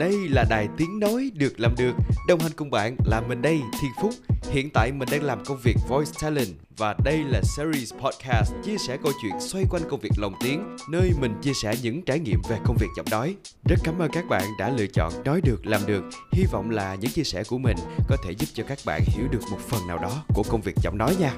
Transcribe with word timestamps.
Đây 0.00 0.28
là 0.28 0.44
đài 0.50 0.68
tiếng 0.76 1.00
nói 1.00 1.30
được 1.34 1.60
làm 1.60 1.74
được. 1.78 1.92
Đồng 2.28 2.40
hành 2.40 2.52
cùng 2.56 2.70
bạn 2.70 2.96
là 3.04 3.20
mình 3.20 3.42
đây, 3.42 3.60
Thiên 3.80 3.90
Phúc. 4.02 4.10
Hiện 4.50 4.70
tại 4.70 4.92
mình 4.92 5.08
đang 5.12 5.22
làm 5.22 5.44
công 5.44 5.58
việc 5.62 5.76
Voice 5.88 6.12
Talent 6.22 6.48
và 6.76 6.94
đây 7.04 7.24
là 7.24 7.40
series 7.42 7.94
podcast 7.94 8.52
chia 8.64 8.76
sẻ 8.78 8.96
câu 9.02 9.12
chuyện 9.22 9.32
xoay 9.40 9.64
quanh 9.70 9.82
công 9.90 10.00
việc 10.00 10.10
lồng 10.16 10.34
tiếng, 10.40 10.76
nơi 10.90 11.10
mình 11.20 11.34
chia 11.42 11.52
sẻ 11.52 11.74
những 11.82 12.02
trải 12.02 12.18
nghiệm 12.18 12.40
về 12.48 12.58
công 12.64 12.76
việc 12.80 12.86
giọng 12.96 13.06
nói. 13.10 13.36
Rất 13.64 13.76
cảm 13.84 13.98
ơn 13.98 14.10
các 14.12 14.24
bạn 14.28 14.42
đã 14.58 14.70
lựa 14.70 14.86
chọn 14.86 15.12
nói 15.24 15.40
được 15.44 15.66
làm 15.66 15.86
được. 15.86 16.04
Hy 16.32 16.44
vọng 16.52 16.70
là 16.70 16.94
những 16.94 17.10
chia 17.10 17.24
sẻ 17.24 17.44
của 17.44 17.58
mình 17.58 17.76
có 18.08 18.16
thể 18.24 18.32
giúp 18.32 18.46
cho 18.54 18.64
các 18.68 18.78
bạn 18.86 19.02
hiểu 19.06 19.28
được 19.30 19.42
một 19.50 19.58
phần 19.68 19.86
nào 19.86 19.98
đó 19.98 20.24
của 20.34 20.42
công 20.42 20.60
việc 20.60 20.76
giọng 20.82 20.98
nói 20.98 21.16
nha. 21.20 21.34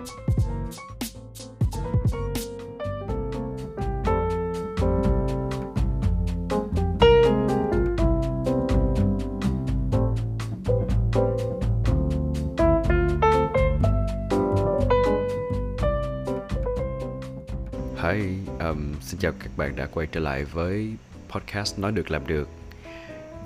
Xin 19.12 19.20
chào 19.20 19.32
các 19.38 19.56
bạn 19.56 19.76
đã 19.76 19.86
quay 19.86 20.06
trở 20.06 20.20
lại 20.20 20.44
với 20.44 20.92
podcast 21.28 21.78
Nói 21.78 21.92
Được 21.92 22.10
Làm 22.10 22.26
Được. 22.26 22.48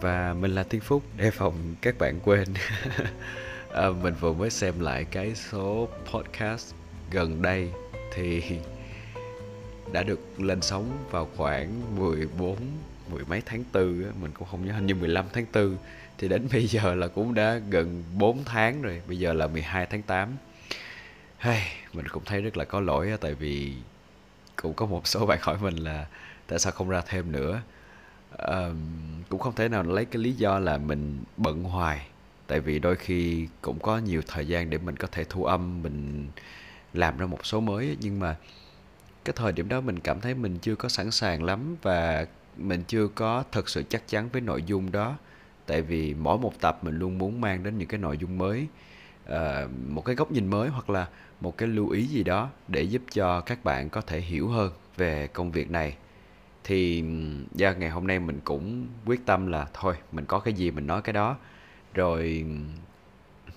Và 0.00 0.34
mình 0.40 0.54
là 0.54 0.62
Tiên 0.62 0.80
Phúc, 0.80 1.02
đề 1.16 1.30
phòng 1.30 1.74
các 1.80 1.98
bạn 1.98 2.20
quên. 2.24 2.48
À, 3.74 3.90
Mình 4.02 4.14
vừa 4.20 4.32
mới 4.32 4.50
xem 4.50 4.80
lại 4.80 5.04
cái 5.04 5.34
số 5.34 5.88
podcast 6.12 6.74
gần 7.10 7.42
đây 7.42 7.70
Thì 8.14 8.42
đã 9.92 10.02
được 10.02 10.40
lên 10.40 10.62
sóng 10.62 11.06
vào 11.10 11.28
khoảng 11.36 11.96
14, 11.98 12.56
mười 13.10 13.24
mấy 13.24 13.42
tháng 13.46 13.64
tư 13.72 14.12
Mình 14.20 14.30
cũng 14.34 14.48
không 14.50 14.66
nhớ, 14.66 14.72
hình 14.72 14.86
như 14.86 14.94
15 14.94 15.26
tháng 15.32 15.46
4 15.54 15.76
Thì 16.18 16.28
đến 16.28 16.48
bây 16.52 16.66
giờ 16.66 16.94
là 16.94 17.08
cũng 17.08 17.34
đã 17.34 17.60
gần 17.70 18.04
4 18.18 18.44
tháng 18.44 18.82
rồi 18.82 19.02
Bây 19.08 19.18
giờ 19.18 19.32
là 19.32 19.46
12 19.46 19.86
tháng 19.86 20.02
8 20.02 20.36
Hey, 21.38 21.62
mình 21.92 22.08
cũng 22.08 22.22
thấy 22.24 22.42
rất 22.42 22.56
là 22.56 22.64
có 22.64 22.80
lỗi 22.80 23.12
tại 23.20 23.34
vì 23.34 23.74
cũng 24.56 24.74
có 24.74 24.86
một 24.86 25.06
số 25.06 25.26
bạn 25.26 25.38
hỏi 25.42 25.58
mình 25.60 25.76
là 25.76 26.06
tại 26.46 26.58
sao 26.58 26.72
không 26.72 26.88
ra 26.88 27.02
thêm 27.06 27.32
nữa? 27.32 27.62
Um, 28.38 28.76
cũng 29.28 29.40
không 29.40 29.54
thể 29.54 29.68
nào 29.68 29.82
lấy 29.82 30.04
cái 30.04 30.22
lý 30.22 30.32
do 30.32 30.58
là 30.58 30.78
mình 30.78 31.24
bận 31.36 31.64
hoài 31.64 32.06
tại 32.46 32.60
vì 32.60 32.78
đôi 32.78 32.96
khi 32.96 33.48
cũng 33.62 33.78
có 33.78 33.98
nhiều 33.98 34.22
thời 34.26 34.48
gian 34.48 34.70
để 34.70 34.78
mình 34.78 34.96
có 34.96 35.08
thể 35.12 35.24
thu 35.28 35.44
âm 35.44 35.82
mình 35.82 36.28
làm 36.92 37.18
ra 37.18 37.26
một 37.26 37.46
số 37.46 37.60
mới 37.60 37.96
nhưng 38.00 38.20
mà 38.20 38.36
cái 39.24 39.32
thời 39.36 39.52
điểm 39.52 39.68
đó 39.68 39.80
mình 39.80 40.00
cảm 40.00 40.20
thấy 40.20 40.34
mình 40.34 40.58
chưa 40.58 40.74
có 40.74 40.88
sẵn 40.88 41.10
sàng 41.10 41.44
lắm 41.44 41.76
và 41.82 42.26
mình 42.56 42.82
chưa 42.88 43.08
có 43.08 43.44
thật 43.52 43.68
sự 43.68 43.82
chắc 43.88 44.08
chắn 44.08 44.28
với 44.32 44.40
nội 44.40 44.62
dung 44.62 44.92
đó. 44.92 45.16
Tại 45.66 45.82
vì 45.82 46.14
mỗi 46.14 46.38
một 46.38 46.52
tập 46.60 46.84
mình 46.84 46.98
luôn 46.98 47.18
muốn 47.18 47.40
mang 47.40 47.62
đến 47.62 47.78
những 47.78 47.88
cái 47.88 48.00
nội 48.00 48.18
dung 48.18 48.38
mới 48.38 48.66
uh, 49.32 49.70
một 49.88 50.04
cái 50.04 50.14
góc 50.14 50.32
nhìn 50.32 50.46
mới 50.46 50.68
hoặc 50.68 50.90
là 50.90 51.06
một 51.40 51.56
cái 51.56 51.68
lưu 51.68 51.88
ý 51.88 52.06
gì 52.06 52.22
đó 52.22 52.50
để 52.68 52.82
giúp 52.82 53.02
cho 53.12 53.40
các 53.40 53.64
bạn 53.64 53.88
có 53.90 54.00
thể 54.00 54.20
hiểu 54.20 54.48
hơn 54.48 54.72
về 54.96 55.26
công 55.26 55.50
việc 55.50 55.70
này. 55.70 55.96
Thì 56.64 57.04
do 57.54 57.72
ngày 57.72 57.90
hôm 57.90 58.06
nay 58.06 58.18
mình 58.18 58.40
cũng 58.44 58.86
quyết 59.06 59.26
tâm 59.26 59.46
là 59.46 59.66
thôi 59.72 59.94
mình 60.12 60.24
có 60.24 60.38
cái 60.38 60.54
gì 60.54 60.70
mình 60.70 60.86
nói 60.86 61.02
cái 61.02 61.12
đó. 61.12 61.36
Rồi 61.94 62.44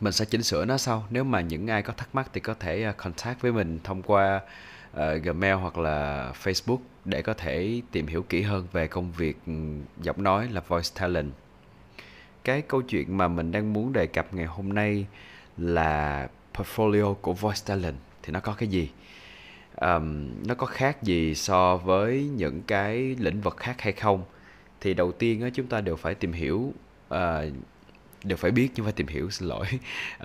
mình 0.01 0.13
sẽ 0.13 0.25
chỉnh 0.25 0.43
sửa 0.43 0.65
nó 0.65 0.77
sau. 0.77 1.07
Nếu 1.09 1.23
mà 1.23 1.41
những 1.41 1.67
ai 1.67 1.81
có 1.81 1.93
thắc 1.93 2.15
mắc 2.15 2.29
thì 2.33 2.39
có 2.39 2.53
thể 2.53 2.83
ờ, 2.83 2.91
contact 2.91 3.41
với 3.41 3.51
mình 3.51 3.79
thông 3.83 4.01
qua 4.01 4.41
uh, 4.91 5.23
gmail 5.23 5.55
hoặc 5.55 5.77
là 5.77 6.31
facebook 6.43 6.79
để 7.05 7.21
có 7.21 7.33
thể 7.33 7.81
tìm 7.91 8.07
hiểu 8.07 8.23
kỹ 8.23 8.41
hơn 8.41 8.67
về 8.71 8.87
công 8.87 9.11
việc 9.11 9.37
giọng 10.01 10.23
nói 10.23 10.47
là 10.51 10.61
voice 10.67 10.89
talent. 10.95 11.31
Cái 12.43 12.61
câu 12.61 12.81
chuyện 12.81 13.17
mà 13.17 13.27
mình 13.27 13.51
đang 13.51 13.73
muốn 13.73 13.93
đề 13.93 14.07
cập 14.07 14.33
ngày 14.33 14.45
hôm 14.45 14.73
nay 14.73 15.05
là 15.59 16.27
portfolio 16.53 17.13
của 17.13 17.33
Voice 17.33 17.61
Talent. 17.65 17.95
Thì 18.23 18.33
nó 18.33 18.39
có 18.39 18.53
cái 18.53 18.69
gì? 18.69 18.89
Um, 19.81 20.29
nó 20.47 20.55
có 20.55 20.65
khác 20.65 21.03
gì 21.03 21.35
so 21.35 21.77
với 21.77 22.23
những 22.23 22.61
cái 22.61 23.15
lĩnh 23.19 23.41
vực 23.41 23.57
khác 23.57 23.81
hay 23.81 23.93
không? 23.93 24.23
Thì 24.81 24.93
đầu 24.93 25.11
tiên 25.11 25.41
á, 25.41 25.49
chúng 25.53 25.67
ta 25.67 25.81
đều 25.81 25.95
phải 25.95 26.15
tìm 26.15 26.33
hiểu 26.33 26.73
uh, 27.13 27.17
đều 28.23 28.37
phải 28.37 28.51
biết 28.51 28.69
nhưng 28.75 28.85
phải 28.85 28.93
tìm 28.93 29.07
hiểu 29.07 29.29
xin 29.29 29.47
lỗi. 29.47 29.65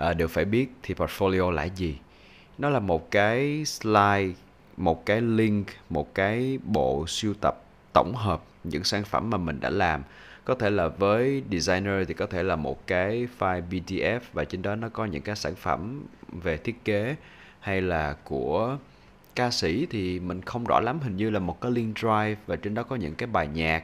Uh, 0.09 0.15
đều 0.17 0.27
phải 0.27 0.45
biết 0.45 0.67
thì 0.83 0.93
portfolio 0.93 1.51
là 1.51 1.63
gì. 1.63 1.97
Nó 2.57 2.69
là 2.69 2.79
một 2.79 3.11
cái 3.11 3.65
slide 3.65 4.33
một 4.77 5.05
cái 5.05 5.21
link 5.21 5.67
một 5.89 6.15
cái 6.15 6.59
bộ 6.63 7.05
siêu 7.07 7.33
tập 7.41 7.63
tổng 7.93 8.15
hợp 8.15 8.43
những 8.63 8.83
sản 8.83 9.03
phẩm 9.03 9.29
mà 9.29 9.37
mình 9.37 9.59
đã 9.59 9.69
làm 9.69 10.03
có 10.45 10.55
thể 10.55 10.69
là 10.69 10.87
với 10.87 11.43
designer 11.51 12.07
thì 12.07 12.13
có 12.13 12.25
thể 12.25 12.43
là 12.43 12.55
một 12.55 12.87
cái 12.87 13.27
file 13.39 13.61
PDF 13.69 14.19
và 14.33 14.43
trên 14.43 14.61
đó 14.61 14.75
nó 14.75 14.89
có 14.89 15.05
những 15.05 15.21
cái 15.21 15.35
sản 15.35 15.55
phẩm 15.55 16.03
về 16.43 16.57
thiết 16.57 16.85
kế 16.85 17.15
hay 17.59 17.81
là 17.81 18.15
của 18.23 18.77
ca 19.35 19.51
sĩ 19.51 19.87
thì 19.89 20.19
mình 20.19 20.41
không 20.41 20.63
rõ 20.63 20.79
lắm. 20.79 20.99
Hình 20.99 21.17
như 21.17 21.29
là 21.29 21.39
một 21.39 21.61
cái 21.61 21.71
link 21.71 21.97
drive 21.97 22.35
và 22.47 22.55
trên 22.55 22.73
đó 22.73 22.83
có 22.83 22.95
những 22.95 23.15
cái 23.15 23.27
bài 23.27 23.47
nhạc 23.47 23.83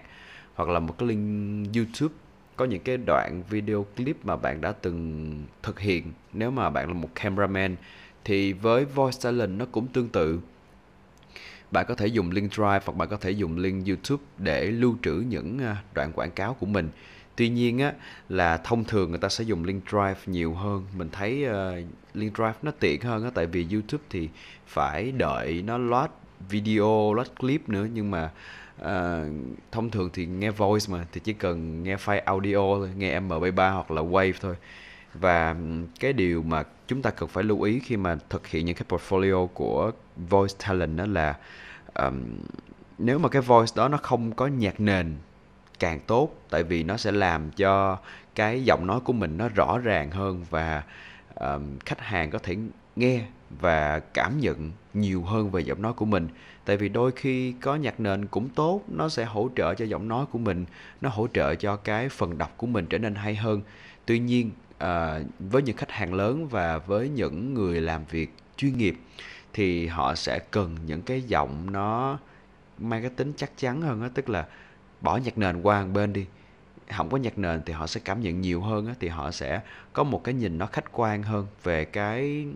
hoặc 0.55 0.69
là 0.69 0.79
một 0.79 0.97
cái 0.97 1.07
link 1.09 1.67
YouTube. 1.75 2.15
Có 2.55 2.65
những 2.65 2.81
cái 2.83 2.97
đoạn 2.97 3.43
video 3.49 3.85
clip 3.97 4.25
mà 4.25 4.35
bạn 4.35 4.61
đã 4.61 4.71
từng 4.71 5.33
thực 5.63 5.79
hiện. 5.79 6.11
Nếu 6.33 6.51
mà 6.51 6.69
bạn 6.69 6.87
là 6.87 6.93
một 6.93 7.09
cameraman 7.15 7.75
thì 8.23 8.53
với 8.53 8.85
voice 8.85 9.17
talent 9.23 9.59
nó 9.59 9.65
cũng 9.71 9.87
tương 9.87 10.09
tự 10.09 10.39
bạn 11.71 11.85
có 11.87 11.95
thể 11.95 12.07
dùng 12.07 12.31
link 12.31 12.53
drive 12.53 12.79
hoặc 12.85 12.95
bạn 12.95 13.09
có 13.09 13.17
thể 13.17 13.31
dùng 13.31 13.57
link 13.57 13.87
youtube 13.87 14.23
để 14.37 14.65
lưu 14.65 14.95
trữ 15.03 15.13
những 15.13 15.59
à, 15.59 15.77
đoạn 15.93 16.11
quảng 16.13 16.31
cáo 16.31 16.53
của 16.53 16.65
mình. 16.65 16.89
Tuy 17.35 17.49
nhiên 17.49 17.79
á 17.79 17.93
là 18.29 18.57
thông 18.57 18.83
thường 18.83 19.09
người 19.09 19.19
ta 19.19 19.29
sẽ 19.29 19.43
dùng 19.43 19.63
link 19.63 19.83
drive 19.89 20.19
nhiều 20.25 20.53
hơn. 20.53 20.85
Mình 20.97 21.09
thấy 21.11 21.45
uh, 21.49 21.85
link 22.13 22.35
drive 22.35 22.53
nó 22.61 22.71
tiện 22.79 23.01
hơn 23.01 23.23
á 23.23 23.29
tại 23.33 23.45
vì 23.45 23.67
youtube 23.71 24.03
thì 24.09 24.29
phải 24.67 25.11
đợi 25.11 25.63
nó 25.67 25.77
load 25.77 26.09
video 26.49 27.13
load 27.13 27.27
clip 27.39 27.69
nữa. 27.69 27.87
Nhưng 27.93 28.11
mà 28.11 28.31
uh, 28.81 28.87
thông 29.71 29.89
thường 29.89 30.09
thì 30.13 30.25
nghe 30.25 30.51
voice 30.51 30.85
mà 30.89 31.05
thì 31.11 31.21
chỉ 31.23 31.33
cần 31.33 31.83
nghe 31.83 31.95
file 31.95 32.21
audio 32.25 32.55
thôi 32.55 32.89
nghe 32.97 33.19
mp3 33.19 33.73
hoặc 33.73 33.91
là 33.91 34.01
wave 34.01 34.33
thôi. 34.41 34.55
Và 35.13 35.55
cái 35.99 36.13
điều 36.13 36.43
mà 36.43 36.63
chúng 36.91 37.01
ta 37.01 37.09
cần 37.09 37.29
phải 37.29 37.43
lưu 37.43 37.61
ý 37.61 37.79
khi 37.79 37.97
mà 37.97 38.17
thực 38.29 38.47
hiện 38.47 38.65
những 38.65 38.75
cái 38.75 38.85
portfolio 38.89 39.47
của 39.47 39.91
voice 40.29 40.55
talent 40.67 40.97
đó 40.97 41.05
là 41.05 41.37
um, 41.93 42.23
nếu 42.97 43.19
mà 43.19 43.29
cái 43.29 43.41
voice 43.41 43.71
đó 43.75 43.87
nó 43.87 43.97
không 43.97 44.31
có 44.31 44.47
nhạc 44.47 44.79
nền 44.79 45.15
càng 45.79 45.99
tốt 46.07 46.35
tại 46.49 46.63
vì 46.63 46.83
nó 46.83 46.97
sẽ 46.97 47.11
làm 47.11 47.51
cho 47.51 47.97
cái 48.35 48.63
giọng 48.63 48.87
nói 48.87 48.99
của 48.99 49.13
mình 49.13 49.37
nó 49.37 49.47
rõ 49.47 49.77
ràng 49.77 50.11
hơn 50.11 50.45
và 50.49 50.83
um, 51.35 51.79
khách 51.85 52.01
hàng 52.01 52.29
có 52.29 52.39
thể 52.39 52.55
nghe 52.95 53.23
và 53.59 53.99
cảm 53.99 54.39
nhận 54.39 54.71
nhiều 54.93 55.23
hơn 55.23 55.51
về 55.51 55.61
giọng 55.61 55.81
nói 55.81 55.93
của 55.93 56.05
mình. 56.05 56.27
Tại 56.65 56.77
vì 56.77 56.89
đôi 56.89 57.11
khi 57.11 57.51
có 57.51 57.75
nhạc 57.75 57.99
nền 57.99 58.25
cũng 58.25 58.49
tốt 58.49 58.81
nó 58.87 59.09
sẽ 59.09 59.25
hỗ 59.25 59.49
trợ 59.55 59.73
cho 59.73 59.85
giọng 59.85 60.07
nói 60.07 60.25
của 60.31 60.39
mình 60.39 60.65
nó 61.01 61.09
hỗ 61.09 61.27
trợ 61.33 61.55
cho 61.55 61.75
cái 61.75 62.09
phần 62.09 62.37
đọc 62.37 62.53
của 62.57 62.67
mình 62.67 62.85
trở 62.85 62.97
nên 62.97 63.15
hay 63.15 63.35
hơn. 63.35 63.61
Tuy 64.05 64.19
nhiên 64.19 64.51
à, 64.81 65.19
với 65.39 65.61
những 65.61 65.77
khách 65.77 65.91
hàng 65.91 66.13
lớn 66.13 66.47
và 66.47 66.77
với 66.77 67.09
những 67.09 67.53
người 67.53 67.81
làm 67.81 68.05
việc 68.09 68.33
chuyên 68.57 68.77
nghiệp 68.77 68.95
thì 69.53 69.87
họ 69.87 70.15
sẽ 70.15 70.39
cần 70.51 70.77
những 70.85 71.01
cái 71.01 71.21
giọng 71.21 71.71
nó 71.71 72.19
mang 72.77 73.01
cái 73.01 73.11
tính 73.15 73.33
chắc 73.37 73.51
chắn 73.57 73.81
hơn 73.81 74.01
á 74.01 74.09
tức 74.13 74.29
là 74.29 74.47
bỏ 75.01 75.17
nhạc 75.17 75.37
nền 75.37 75.61
qua 75.61 75.83
một 75.83 75.91
bên 75.93 76.13
đi. 76.13 76.25
Không 76.91 77.09
có 77.09 77.17
nhạc 77.17 77.37
nền 77.37 77.61
thì 77.65 77.73
họ 77.73 77.87
sẽ 77.87 78.01
cảm 78.05 78.21
nhận 78.21 78.41
nhiều 78.41 78.61
hơn 78.61 78.87
á 78.87 78.93
thì 78.99 79.07
họ 79.07 79.31
sẽ 79.31 79.61
có 79.93 80.03
một 80.03 80.23
cái 80.23 80.33
nhìn 80.33 80.57
nó 80.57 80.65
khách 80.65 80.91
quan 80.91 81.23
hơn 81.23 81.47
về 81.63 81.85
cái 81.85 82.47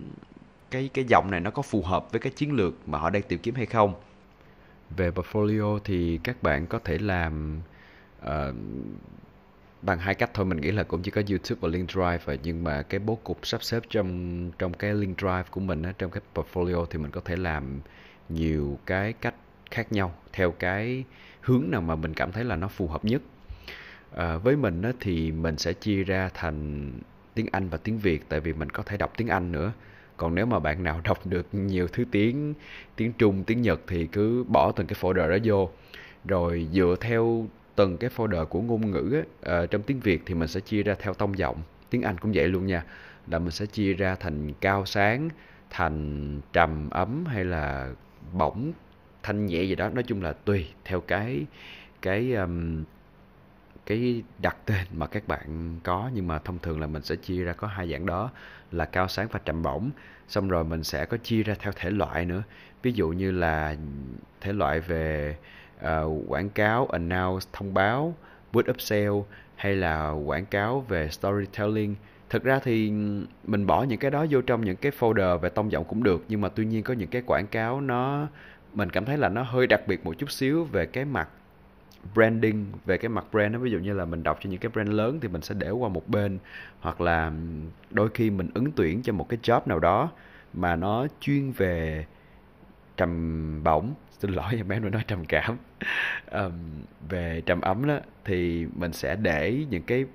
cái 0.72 0.90
cái 0.94 1.06
giọng 1.10 1.32
này 1.32 1.40
nó 1.40 1.52
có 1.52 1.62
phù 1.62 1.82
hợp 1.82 2.12
với 2.12 2.20
cái 2.20 2.32
chiến 2.36 2.54
lược 2.54 2.90
mà 2.90 2.98
họ 3.00 3.10
đang 3.10 3.22
tìm 3.22 3.40
kiếm 3.40 3.56
hay 3.56 3.66
không. 3.66 3.94
Về 4.98 5.12
portfolio 5.12 5.80
thì 5.84 6.20
các 6.24 6.44
bạn 6.44 6.68
có 6.68 6.80
thể 6.80 6.98
làm 6.98 7.62
uh, 8.26 8.30
bằng 9.86 10.00
hai 10.00 10.16
cách 10.16 10.32
thôi. 10.34 10.46
Mình 10.46 10.62
nghĩ 10.62 10.72
là 10.72 10.84
cũng 10.84 11.02
chỉ 11.02 11.12
có 11.12 11.22
YouTube 11.30 11.60
và 11.62 11.70
link 11.70 11.92
drive 11.92 12.20
rồi 12.26 12.40
nhưng 12.44 12.64
mà 12.64 12.82
cái 12.82 13.00
bố 13.00 13.16
cục 13.24 13.48
sắp 13.48 13.64
xếp 13.64 13.84
trong 13.90 14.52
trong 14.60 14.74
cái 14.74 14.94
link 14.94 15.18
drive 15.20 15.44
của 15.52 15.62
mình 15.62 15.84
á, 15.84 15.94
trong 15.98 16.12
cái 16.12 16.22
portfolio 16.36 16.86
thì 16.86 17.00
mình 17.00 17.12
có 17.12 17.22
thể 17.26 17.36
làm 17.36 17.80
nhiều 18.30 18.80
cái 18.86 19.14
cách 19.14 19.36
khác 19.72 19.92
nhau 19.92 20.16
theo 20.34 20.52
cái 20.52 21.04
hướng 21.42 21.72
nào 21.72 21.82
mà 21.82 21.96
mình 21.96 22.14
cảm 22.14 22.32
thấy 22.32 22.44
là 22.44 22.56
nó 22.56 22.68
phù 22.68 22.88
hợp 22.88 23.06
nhất. 23.06 23.22
À, 24.16 24.38
với 24.38 24.56
mình 24.56 24.82
á, 24.82 24.92
thì 25.00 25.32
mình 25.32 25.58
sẽ 25.58 25.74
chia 25.74 26.04
ra 26.04 26.30
thành 26.34 26.92
tiếng 27.34 27.48
Anh 27.52 27.70
và 27.70 27.78
tiếng 27.78 27.98
Việt 27.98 28.30
tại 28.30 28.40
vì 28.40 28.54
mình 28.54 28.70
có 28.70 28.84
thể 28.84 28.98
đọc 28.98 29.14
tiếng 29.18 29.28
Anh 29.28 29.52
nữa. 29.52 29.74
Còn 30.18 30.36
nếu 30.36 30.46
mà 30.46 30.60
bạn 30.60 30.84
nào 30.84 31.02
đọc 31.04 31.28
được 31.28 31.48
nhiều 31.52 31.88
thứ 31.88 32.06
tiếng 32.12 32.54
tiếng 32.96 33.14
Trung 33.14 33.44
tiếng 33.44 33.62
Nhật 33.62 33.82
thì 33.88 34.08
cứ 34.08 34.44
bỏ 34.44 34.72
từng 34.72 34.88
cái 34.88 34.98
folder 35.02 35.30
đó 35.30 35.38
vô. 35.44 35.70
Rồi 36.26 36.68
dựa 36.74 36.96
theo 37.02 37.48
từng 37.76 37.98
cái 37.98 38.10
folder 38.16 38.46
của 38.46 38.62
ngôn 38.62 38.92
ngữ 38.92 39.24
á, 39.44 39.64
uh, 39.64 39.72
trong 39.72 39.84
tiếng 39.84 40.00
Việt 40.00 40.22
thì 40.26 40.34
mình 40.34 40.48
sẽ 40.48 40.60
chia 40.60 40.84
ra 40.84 40.96
theo 41.00 41.14
tông 41.14 41.38
giọng. 41.38 41.62
Tiếng 41.90 42.02
Anh 42.02 42.18
cũng 42.18 42.32
vậy 42.36 42.48
luôn 42.48 42.66
nha. 42.66 42.84
Là 43.28 43.40
mình 43.40 43.52
sẽ 43.52 43.66
chia 43.66 43.94
ra 43.94 44.16
thành 44.16 44.54
cao 44.62 44.86
sáng 44.86 45.30
thành 45.70 46.42
trầm 46.54 46.90
ấm 46.90 47.26
hay 47.26 47.46
là 47.46 47.92
bổng 48.34 48.72
thanh 49.24 49.46
nhẹ 49.46 49.64
gì 49.64 49.76
đó. 49.76 49.90
Nói 49.90 50.04
chung 50.04 50.22
là 50.22 50.34
tùy 50.34 50.68
theo 50.86 51.02
cái 51.02 51.46
cái 52.02 52.34
um, 52.34 52.84
cái 53.86 54.24
đặt 54.42 54.58
tên 54.66 54.88
mà 54.94 55.08
các 55.08 55.28
bạn 55.28 55.80
có. 55.84 56.10
Nhưng 56.14 56.28
mà 56.28 56.40
thông 56.40 56.60
thường 56.60 56.82
là 56.82 56.88
mình 56.88 57.04
sẽ 57.04 57.16
chia 57.16 57.44
ra 57.44 57.54
có 57.54 57.68
hai 57.68 57.92
dạng 57.92 58.06
đó 58.06 58.32
là 58.72 58.86
cao 58.86 59.08
sáng 59.08 59.28
và 59.32 59.40
trầm 59.46 59.64
bổng. 59.64 59.90
Xong 60.28 60.48
rồi 60.48 60.64
mình 60.64 60.84
sẽ 60.84 61.06
có 61.06 61.18
chia 61.18 61.44
ra 61.44 61.56
theo 61.60 61.74
thể 61.76 61.90
loại 61.90 62.26
nữa. 62.26 62.44
Ví 62.84 62.92
dụ 62.92 63.10
như 63.10 63.32
là 63.32 63.76
thể 64.42 64.54
loại 64.54 64.80
về 64.80 65.36
uh, 65.80 66.24
quảng 66.28 66.50
cáo 66.50 66.86
announce 66.86 67.48
thông 67.54 67.74
báo 67.74 68.16
push-up 68.54 68.78
sale, 68.78 69.24
hay 69.56 69.76
là 69.76 70.10
quảng 70.10 70.46
cáo 70.46 70.86
về 70.88 71.10
storytelling. 71.10 71.96
Thực 72.30 72.44
ra 72.44 72.60
thì 72.60 72.92
mình 73.44 73.68
bỏ 73.68 73.84
những 73.84 74.00
cái 74.00 74.12
đó 74.12 74.26
vô 74.30 74.42
trong 74.42 74.66
những 74.66 74.76
cái 74.76 74.92
folder 75.00 75.38
về 75.38 75.50
tông 75.50 75.72
giọng 75.72 75.86
cũng 75.86 76.04
được 76.04 76.24
nhưng 76.28 76.42
mà 76.42 76.50
tuy 76.50 76.66
nhiên 76.66 76.84
có 76.84 76.94
những 76.94 77.10
cái 77.10 77.22
quảng 77.26 77.48
cáo 77.48 77.82
nó 77.82 78.28
mình 78.74 78.90
cảm 78.90 79.06
thấy 79.06 79.18
là 79.18 79.30
nó 79.30 79.44
hơi 79.44 79.68
đặc 79.68 79.82
biệt 79.88 80.06
một 80.06 80.14
chút 80.18 80.32
xíu 80.32 80.64
về 80.64 80.86
cái 80.86 81.06
mặt 81.06 81.30
branding 82.14 82.66
về 82.86 82.98
cái 82.98 83.10
mặt 83.10 83.26
brand 83.32 83.54
đó. 83.54 83.60
Ví 83.60 83.72
dụ 83.72 83.80
như 83.80 83.94
là 83.94 84.06
mình 84.06 84.24
đọc 84.24 84.38
cho 84.42 84.50
những 84.50 84.60
cái 84.60 84.70
brand 84.70 84.90
lớn 84.90 85.20
thì 85.22 85.28
mình 85.28 85.42
sẽ 85.42 85.56
để 85.58 85.70
qua 85.70 85.90
một 85.90 86.08
bên 86.08 86.40
hoặc 86.80 87.02
là 87.02 87.32
đôi 87.92 88.10
khi 88.14 88.30
mình 88.30 88.50
ứng 88.54 88.72
tuyển 88.72 89.02
cho 89.02 89.14
một 89.14 89.30
cái 89.30 89.40
job 89.44 89.62
nào 89.66 89.80
đó 89.80 90.12
mà 90.54 90.76
nó 90.76 91.08
chuyên 91.20 91.52
về 91.52 92.06
trầm 92.98 93.64
bổng 93.64 93.94
xin 94.20 94.32
lỗi 94.32 94.54
em 94.58 94.68
bé 94.68 94.80
nó 94.80 94.90
nói 94.90 95.04
trầm 95.08 95.26
cảm. 95.26 95.58
Um, 96.32 96.52
về 97.10 97.42
trầm 97.46 97.62
ấm 97.62 97.88
đó 97.88 98.00
thì 98.26 98.68
mình 98.76 98.94
sẽ 98.94 99.16
để 99.16 99.66
những 99.70 99.84
cái 99.84 100.06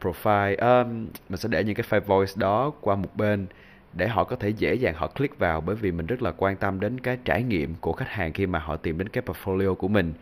profile 0.00 0.82
um, 0.82 1.06
mình 1.28 1.36
sẽ 1.36 1.48
để 1.48 1.64
những 1.64 1.74
cái 1.74 1.86
file 1.90 2.06
voice 2.06 2.32
đó 2.36 2.72
qua 2.80 2.96
một 2.96 3.16
bên 3.16 3.46
để 3.92 4.08
họ 4.08 4.24
có 4.24 4.36
thể 4.36 4.48
dễ 4.48 4.74
dàng 4.74 4.94
họ 4.94 5.06
click 5.06 5.38
vào 5.38 5.60
bởi 5.60 5.76
vì 5.76 5.92
mình 5.92 6.06
rất 6.06 6.22
là 6.22 6.32
quan 6.36 6.56
tâm 6.56 6.80
đến 6.80 7.00
cái 7.00 7.18
trải 7.24 7.42
nghiệm 7.42 7.74
của 7.80 7.92
khách 7.92 8.08
hàng 8.08 8.32
khi 8.32 8.46
mà 8.46 8.58
họ 8.58 8.76
tìm 8.76 8.98
đến 8.98 9.08
cái 9.08 9.24
portfolio 9.26 9.74
của 9.74 9.88
mình. 9.88 10.12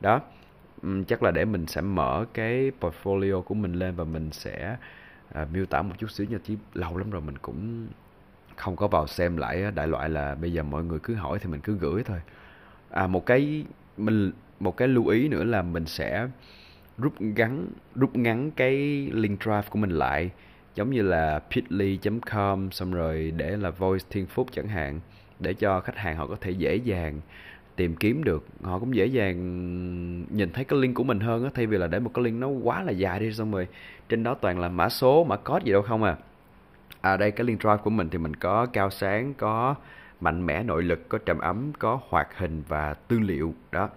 Đó 0.00 0.20
um, 0.82 1.04
chắc 1.04 1.22
là 1.22 1.30
để 1.30 1.44
mình 1.44 1.66
sẽ 1.66 1.80
mở 1.80 2.24
cái 2.34 2.70
portfolio 2.80 3.42
của 3.42 3.54
mình 3.54 3.72
lên 3.72 3.94
và 3.96 4.04
mình 4.04 4.30
sẽ 4.32 4.76
uh, 5.42 5.50
miêu 5.52 5.66
tả 5.66 5.82
một 5.82 5.94
chút 5.98 6.10
xíu 6.10 6.26
nha 6.30 6.38
chứ 6.44 6.56
lâu 6.74 6.96
lắm 6.96 7.10
rồi 7.10 7.22
mình 7.22 7.38
cũng 7.38 7.86
không 8.56 8.76
có 8.76 8.88
vào 8.88 9.06
xem 9.06 9.36
lại 9.36 9.70
đại 9.74 9.88
loại 9.88 10.08
là 10.08 10.34
bây 10.34 10.52
giờ 10.52 10.62
mọi 10.62 10.84
người 10.84 10.98
cứ 11.02 11.14
hỏi 11.14 11.38
thì 11.38 11.50
mình 11.50 11.60
cứ 11.60 11.76
gửi 11.76 12.02
thôi 12.02 12.20
à 12.90 13.06
một 13.06 13.26
cái 13.26 13.64
mình, 13.96 14.32
một 14.60 14.76
cái 14.76 14.88
lưu 14.88 15.06
ý 15.06 15.28
nữa 15.28 15.44
là 15.44 15.62
mình 15.62 15.86
sẽ 15.86 16.28
rút 16.98 17.20
ngắn 17.20 17.66
rút 17.94 18.16
ngắn 18.16 18.50
cái 18.50 18.74
link 19.12 19.42
drive 19.42 19.64
của 19.70 19.78
mình 19.78 19.90
lại, 19.90 20.30
giống 20.74 20.90
như 20.90 21.02
là 21.02 21.38
pitly.com 21.50 22.70
xong 22.70 22.92
rồi 22.92 23.32
để 23.36 23.56
là 23.56 23.70
voice 23.70 24.06
thiên 24.10 24.26
phúc 24.26 24.48
chẳng 24.52 24.68
hạn, 24.68 25.00
để 25.38 25.54
cho 25.54 25.80
khách 25.80 25.96
hàng 25.96 26.16
họ 26.16 26.26
có 26.26 26.36
thể 26.40 26.50
dễ 26.50 26.76
dàng 26.76 27.20
tìm 27.76 27.96
kiếm 27.96 28.24
được. 28.24 28.46
Họ 28.62 28.78
cũng 28.78 28.94
dễ 28.94 29.06
dàng 29.06 29.36
nhìn 30.36 30.50
thấy 30.52 30.64
cái 30.64 30.78
link 30.78 30.94
của 30.94 31.04
mình 31.04 31.20
hơn 31.20 31.44
á, 31.44 31.50
thay 31.54 31.66
vì 31.66 31.78
là 31.78 31.86
để 31.86 31.98
một 31.98 32.10
cái 32.14 32.24
link 32.24 32.40
nó 32.40 32.48
quá 32.48 32.82
là 32.82 32.92
dài 32.92 33.20
đi, 33.20 33.32
xong 33.32 33.52
rồi 33.52 33.68
trên 34.08 34.22
đó 34.22 34.34
toàn 34.34 34.58
là 34.58 34.68
mã 34.68 34.88
số, 34.88 35.24
mã 35.24 35.36
code 35.36 35.64
gì 35.64 35.72
đâu 35.72 35.82
không 35.82 36.02
à. 36.02 36.16
À 37.00 37.16
đây, 37.16 37.30
cái 37.30 37.46
link 37.46 37.60
drive 37.60 37.76
của 37.76 37.90
mình 37.90 38.08
thì 38.10 38.18
mình 38.18 38.36
có 38.36 38.66
cao 38.66 38.90
sáng, 38.90 39.34
có 39.34 39.74
mạnh 40.20 40.46
mẽ 40.46 40.62
nội 40.62 40.82
lực 40.82 41.08
có 41.08 41.18
trầm 41.18 41.38
ấm 41.38 41.72
có 41.78 42.00
hoạt 42.08 42.38
hình 42.38 42.62
và 42.68 42.94
tư 42.94 43.18
liệu 43.18 43.54
đó. 43.72 43.88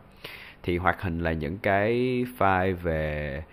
Thì 0.63 0.77
hoạt 0.77 1.01
hình 1.01 1.19
là 1.19 1.31
những 1.31 1.57
cái 1.57 1.91
file 2.37 2.75
về 2.75 3.43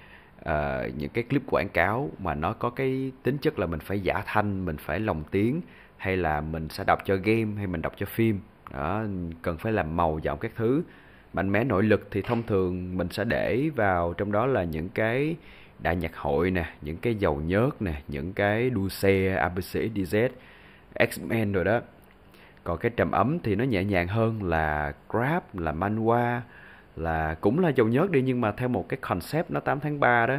uh, 0.41 0.97
những 0.97 1.11
cái 1.15 1.25
clip 1.25 1.43
quảng 1.51 1.69
cáo 1.69 2.11
mà 2.19 2.35
nó 2.35 2.53
có 2.53 2.71
cái 2.71 3.13
tính 3.23 3.39
chất 3.39 3.59
là 3.59 3.67
mình 3.67 3.81
phải 3.81 4.01
giả 4.01 4.23
thanh 4.27 4.65
mình 4.65 4.77
phải 4.77 5.01
lồng 5.01 5.25
tiếng 5.31 5.61
hay 5.97 6.17
là 6.17 6.41
mình 6.41 6.69
sẽ 6.69 6.85
đọc 6.87 6.99
cho 7.05 7.17
game 7.17 7.49
hay 7.57 7.67
mình 7.67 7.83
đọc 7.83 7.93
cho 7.97 8.07
phim. 8.07 8.41
Đó 8.73 9.05
cần 9.43 9.59
phải 9.59 9.73
làm 9.73 9.97
màu 9.97 10.19
giọng 10.23 10.39
các 10.39 10.53
thứ. 10.57 10.83
Mạnh 11.33 11.53
mẽ 11.53 11.65
nội 11.65 11.83
lực 11.83 12.09
thì 12.11 12.23
thông 12.23 12.43
thường 12.43 12.97
mình 12.97 13.09
sẽ 13.11 13.25
để 13.25 13.71
vào 13.77 14.13
trong 14.13 14.33
đó 14.33 14.47
là 14.47 14.65
những 14.65 14.89
cái 14.89 15.37
đại 15.79 15.97
nhạc 15.97 16.17
hội 16.17 16.51
nè 16.51 16.75
những 16.83 16.97
cái 16.97 17.15
dầu 17.15 17.41
nhớt 17.41 17.83
nè 17.83 18.03
những 18.09 18.33
cái 18.33 18.71
đua 18.71 18.89
xe 18.89 19.35
abc 19.35 19.75
dz 19.95 20.29
x-men 20.95 21.53
rồi 21.53 21.65
đó 21.65 21.81
còn 22.65 22.79
cái 22.79 22.91
trầm 22.97 23.11
ấm 23.11 23.39
thì 23.43 23.55
nó 23.55 23.65
nhẹ 23.65 23.85
nhàng 23.85 24.09
hơn 24.09 24.43
là 24.43 24.93
grab, 25.09 25.43
là 25.55 25.73
manhwa 25.73 26.41
là 26.97 27.35
cũng 27.41 27.59
là 27.59 27.69
dầu 27.69 27.89
nhớt 27.89 28.11
đi, 28.11 28.23
nhưng 28.23 28.41
mà 28.41 28.53
theo 28.53 28.69
một 28.69 28.89
cái 28.89 28.99
concept 29.01 29.51
nó 29.51 29.61
8 29.61 29.81
tháng 29.81 30.01
3 30.01 30.27
đó. 30.27 30.37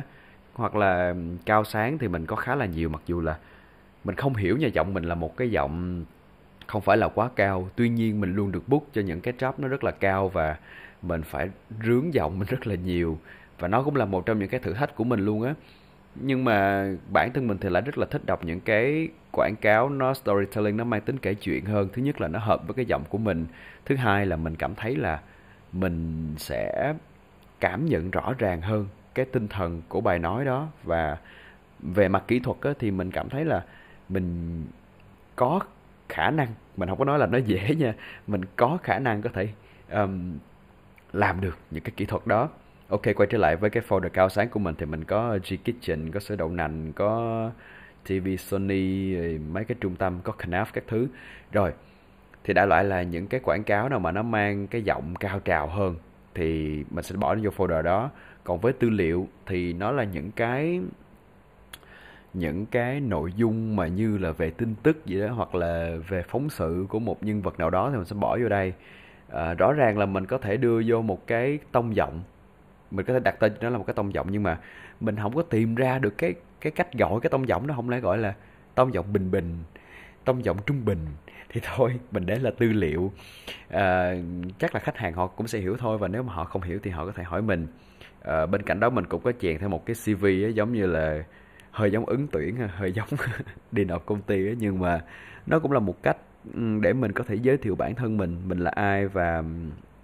Hoặc 0.53 0.75
là 0.75 1.15
cao 1.45 1.63
sáng 1.63 1.97
thì 1.97 2.07
mình 2.07 2.25
có 2.25 2.35
khá 2.35 2.55
là 2.55 2.65
nhiều, 2.65 2.89
mặc 2.89 3.01
dù 3.07 3.21
là 3.21 3.37
mình 4.03 4.15
không 4.15 4.35
hiểu 4.35 4.57
nhà 4.57 4.67
giọng 4.67 4.93
mình 4.93 5.03
là 5.03 5.15
một 5.15 5.37
cái 5.37 5.51
giọng 5.51 6.05
không 6.67 6.81
phải 6.81 6.97
là 6.97 7.07
quá 7.07 7.29
cao. 7.35 7.69
Tuy 7.75 7.89
nhiên 7.89 8.21
mình 8.21 8.35
luôn 8.35 8.51
được 8.51 8.67
book 8.69 8.83
cho 8.93 9.01
những 9.01 9.21
cái 9.21 9.33
job 9.39 9.53
nó 9.57 9.67
rất 9.67 9.83
là 9.83 9.91
cao 9.91 10.29
và 10.29 10.57
mình 11.01 11.23
phải 11.23 11.49
rướng 11.83 12.13
giọng 12.13 12.39
mình 12.39 12.47
rất 12.47 12.67
là 12.67 12.75
nhiều. 12.75 13.19
Và 13.59 13.67
nó 13.67 13.83
cũng 13.83 13.95
là 13.95 14.05
một 14.05 14.25
trong 14.25 14.39
những 14.39 14.49
cái 14.49 14.59
thử 14.59 14.73
thách 14.73 14.95
của 14.95 15.03
mình 15.03 15.25
luôn 15.25 15.43
á 15.43 15.53
nhưng 16.15 16.43
mà 16.43 16.87
bản 17.11 17.33
thân 17.33 17.47
mình 17.47 17.57
thì 17.61 17.69
lại 17.69 17.81
rất 17.81 17.97
là 17.97 18.05
thích 18.05 18.25
đọc 18.25 18.45
những 18.45 18.59
cái 18.59 19.09
quảng 19.31 19.55
cáo 19.61 19.89
nó 19.89 20.13
storytelling 20.13 20.77
nó 20.77 20.83
mang 20.83 21.01
tính 21.01 21.17
kể 21.17 21.33
chuyện 21.33 21.65
hơn. 21.65 21.89
Thứ 21.93 22.01
nhất 22.01 22.21
là 22.21 22.27
nó 22.27 22.39
hợp 22.39 22.67
với 22.67 22.73
cái 22.73 22.85
giọng 22.85 23.03
của 23.09 23.17
mình. 23.17 23.45
Thứ 23.85 23.95
hai 23.95 24.25
là 24.25 24.35
mình 24.35 24.55
cảm 24.55 24.75
thấy 24.75 24.95
là 24.95 25.21
mình 25.71 26.33
sẽ 26.37 26.93
cảm 27.59 27.85
nhận 27.85 28.11
rõ 28.11 28.33
ràng 28.37 28.61
hơn 28.61 28.87
cái 29.13 29.25
tinh 29.25 29.47
thần 29.47 29.81
của 29.89 30.01
bài 30.01 30.19
nói 30.19 30.45
đó. 30.45 30.67
Và 30.83 31.17
về 31.79 32.07
mặt 32.07 32.23
kỹ 32.27 32.39
thuật 32.39 32.57
á, 32.61 32.71
thì 32.79 32.91
mình 32.91 33.11
cảm 33.11 33.29
thấy 33.29 33.45
là 33.45 33.65
mình 34.09 34.65
có 35.35 35.59
khả 36.09 36.31
năng 36.31 36.47
mình 36.77 36.89
không 36.89 36.97
có 36.97 37.05
nói 37.05 37.19
là 37.19 37.25
nó 37.25 37.37
dễ 37.37 37.75
nha 37.75 37.93
mình 38.27 38.41
có 38.55 38.77
khả 38.83 38.99
năng 38.99 39.21
có 39.21 39.29
thể 39.33 39.47
um, 39.91 40.37
làm 41.13 41.41
được 41.41 41.57
những 41.71 41.83
cái 41.83 41.91
kỹ 41.97 42.05
thuật 42.05 42.27
đó 42.27 42.49
ok 42.91 43.01
quay 43.15 43.27
trở 43.29 43.37
lại 43.37 43.55
với 43.55 43.69
cái 43.69 43.83
folder 43.87 44.09
cao 44.09 44.29
sáng 44.29 44.49
của 44.49 44.59
mình 44.59 44.75
thì 44.77 44.85
mình 44.85 45.03
có 45.03 45.37
G 45.49 45.53
Kitchen 45.63 46.11
có 46.11 46.19
sữa 46.19 46.35
đậu 46.35 46.49
nành 46.49 46.93
có 46.93 47.49
TV 48.05 48.27
Sony 48.39 49.15
mấy 49.37 49.65
cái 49.65 49.77
trung 49.81 49.95
tâm 49.95 50.19
có 50.23 50.33
Knaf 50.37 50.65
các 50.73 50.83
thứ. 50.87 51.07
Rồi 51.51 51.73
thì 52.43 52.53
đại 52.53 52.67
loại 52.67 52.83
là 52.83 53.03
những 53.03 53.27
cái 53.27 53.39
quảng 53.39 53.63
cáo 53.63 53.89
nào 53.89 53.99
mà 53.99 54.11
nó 54.11 54.23
mang 54.23 54.67
cái 54.67 54.81
giọng 54.81 55.15
cao 55.15 55.39
trào 55.39 55.67
hơn 55.67 55.95
thì 56.33 56.83
mình 56.89 57.03
sẽ 57.03 57.15
bỏ 57.15 57.35
nó 57.35 57.41
vô 57.43 57.49
folder 57.49 57.81
đó. 57.81 58.09
Còn 58.43 58.59
với 58.59 58.73
tư 58.73 58.89
liệu 58.89 59.27
thì 59.45 59.73
nó 59.73 59.91
là 59.91 60.03
những 60.03 60.31
cái 60.31 60.81
những 62.33 62.65
cái 62.65 62.99
nội 62.99 63.33
dung 63.35 63.75
mà 63.75 63.87
như 63.87 64.17
là 64.17 64.31
về 64.31 64.49
tin 64.49 64.75
tức 64.83 65.05
gì 65.05 65.21
đó 65.21 65.27
hoặc 65.33 65.55
là 65.55 65.97
về 66.07 66.23
phóng 66.27 66.49
sự 66.49 66.85
của 66.89 66.99
một 66.99 67.23
nhân 67.23 67.41
vật 67.41 67.59
nào 67.59 67.69
đó 67.69 67.89
thì 67.91 67.97
mình 67.97 68.05
sẽ 68.05 68.15
bỏ 68.15 68.37
vô 68.41 68.49
đây. 68.49 68.73
À, 69.29 69.53
rõ 69.53 69.73
ràng 69.73 69.97
là 69.97 70.05
mình 70.05 70.25
có 70.25 70.37
thể 70.37 70.57
đưa 70.57 70.81
vô 70.85 71.01
một 71.01 71.27
cái 71.27 71.59
tông 71.71 71.95
giọng 71.95 72.21
mình 72.91 73.05
có 73.05 73.13
thể 73.13 73.19
đặt 73.19 73.35
tên 73.39 73.53
cho 73.53 73.59
nó 73.61 73.69
là 73.69 73.77
một 73.77 73.83
cái 73.87 73.93
tông 73.93 74.13
giọng 74.13 74.27
nhưng 74.31 74.43
mà 74.43 74.57
mình 74.99 75.15
không 75.15 75.35
có 75.35 75.41
tìm 75.41 75.75
ra 75.75 75.99
được 75.99 76.17
cái 76.17 76.33
cái 76.61 76.71
cách 76.71 76.93
gọi 76.93 77.19
cái 77.21 77.29
tông 77.29 77.47
giọng 77.47 77.67
đó. 77.67 77.75
Không 77.75 77.89
lẽ 77.89 77.99
gọi 77.99 78.17
là 78.17 78.33
tông 78.75 78.93
giọng 78.93 79.13
bình 79.13 79.31
bình 79.31 79.57
tông 80.25 80.45
giọng 80.45 80.57
trung 80.65 80.85
bình? 80.85 81.05
Thì 81.49 81.61
thôi 81.63 81.99
mình 82.11 82.25
để 82.25 82.39
là 82.39 82.51
tư 82.57 82.71
liệu. 82.71 83.11
À, 83.69 84.15
chắc 84.59 84.75
là 84.75 84.79
khách 84.79 84.97
hàng 84.97 85.13
họ 85.13 85.27
cũng 85.27 85.47
sẽ 85.47 85.59
hiểu 85.59 85.77
thôi 85.77 85.97
và 85.97 86.07
nếu 86.07 86.23
mà 86.23 86.33
họ 86.33 86.43
không 86.43 86.61
hiểu 86.61 86.79
thì 86.83 86.91
họ 86.91 87.05
có 87.05 87.11
thể 87.11 87.23
hỏi 87.23 87.41
mình. 87.41 87.67
À, 88.21 88.45
bên 88.45 88.63
cạnh 88.63 88.79
đó 88.79 88.89
mình 88.89 89.05
cũng 89.05 89.21
có 89.21 89.31
chèn 89.39 89.59
thêm 89.59 89.69
một 89.69 89.85
cái 89.85 89.95
cv 90.05 90.25
ấy, 90.25 90.53
giống 90.53 90.73
như 90.73 90.85
là 90.85 91.23
hơi 91.71 91.91
giống 91.91 92.05
ứng 92.05 92.27
tuyển 92.31 92.55
hơi 92.67 92.91
giống 92.91 93.07
đi 93.71 93.85
nộp 93.85 94.05
công 94.05 94.21
ty 94.21 94.47
ấy, 94.47 94.55
nhưng 94.59 94.79
mà 94.79 95.01
nó 95.47 95.59
cũng 95.59 95.71
là 95.71 95.79
một 95.79 96.03
cách 96.03 96.17
để 96.81 96.93
mình 96.93 97.11
có 97.11 97.23
thể 97.23 97.35
giới 97.35 97.57
thiệu 97.57 97.75
bản 97.75 97.95
thân 97.95 98.17
mình 98.17 98.41
mình 98.47 98.59
là 98.59 98.71
ai 98.71 99.07
và 99.07 99.43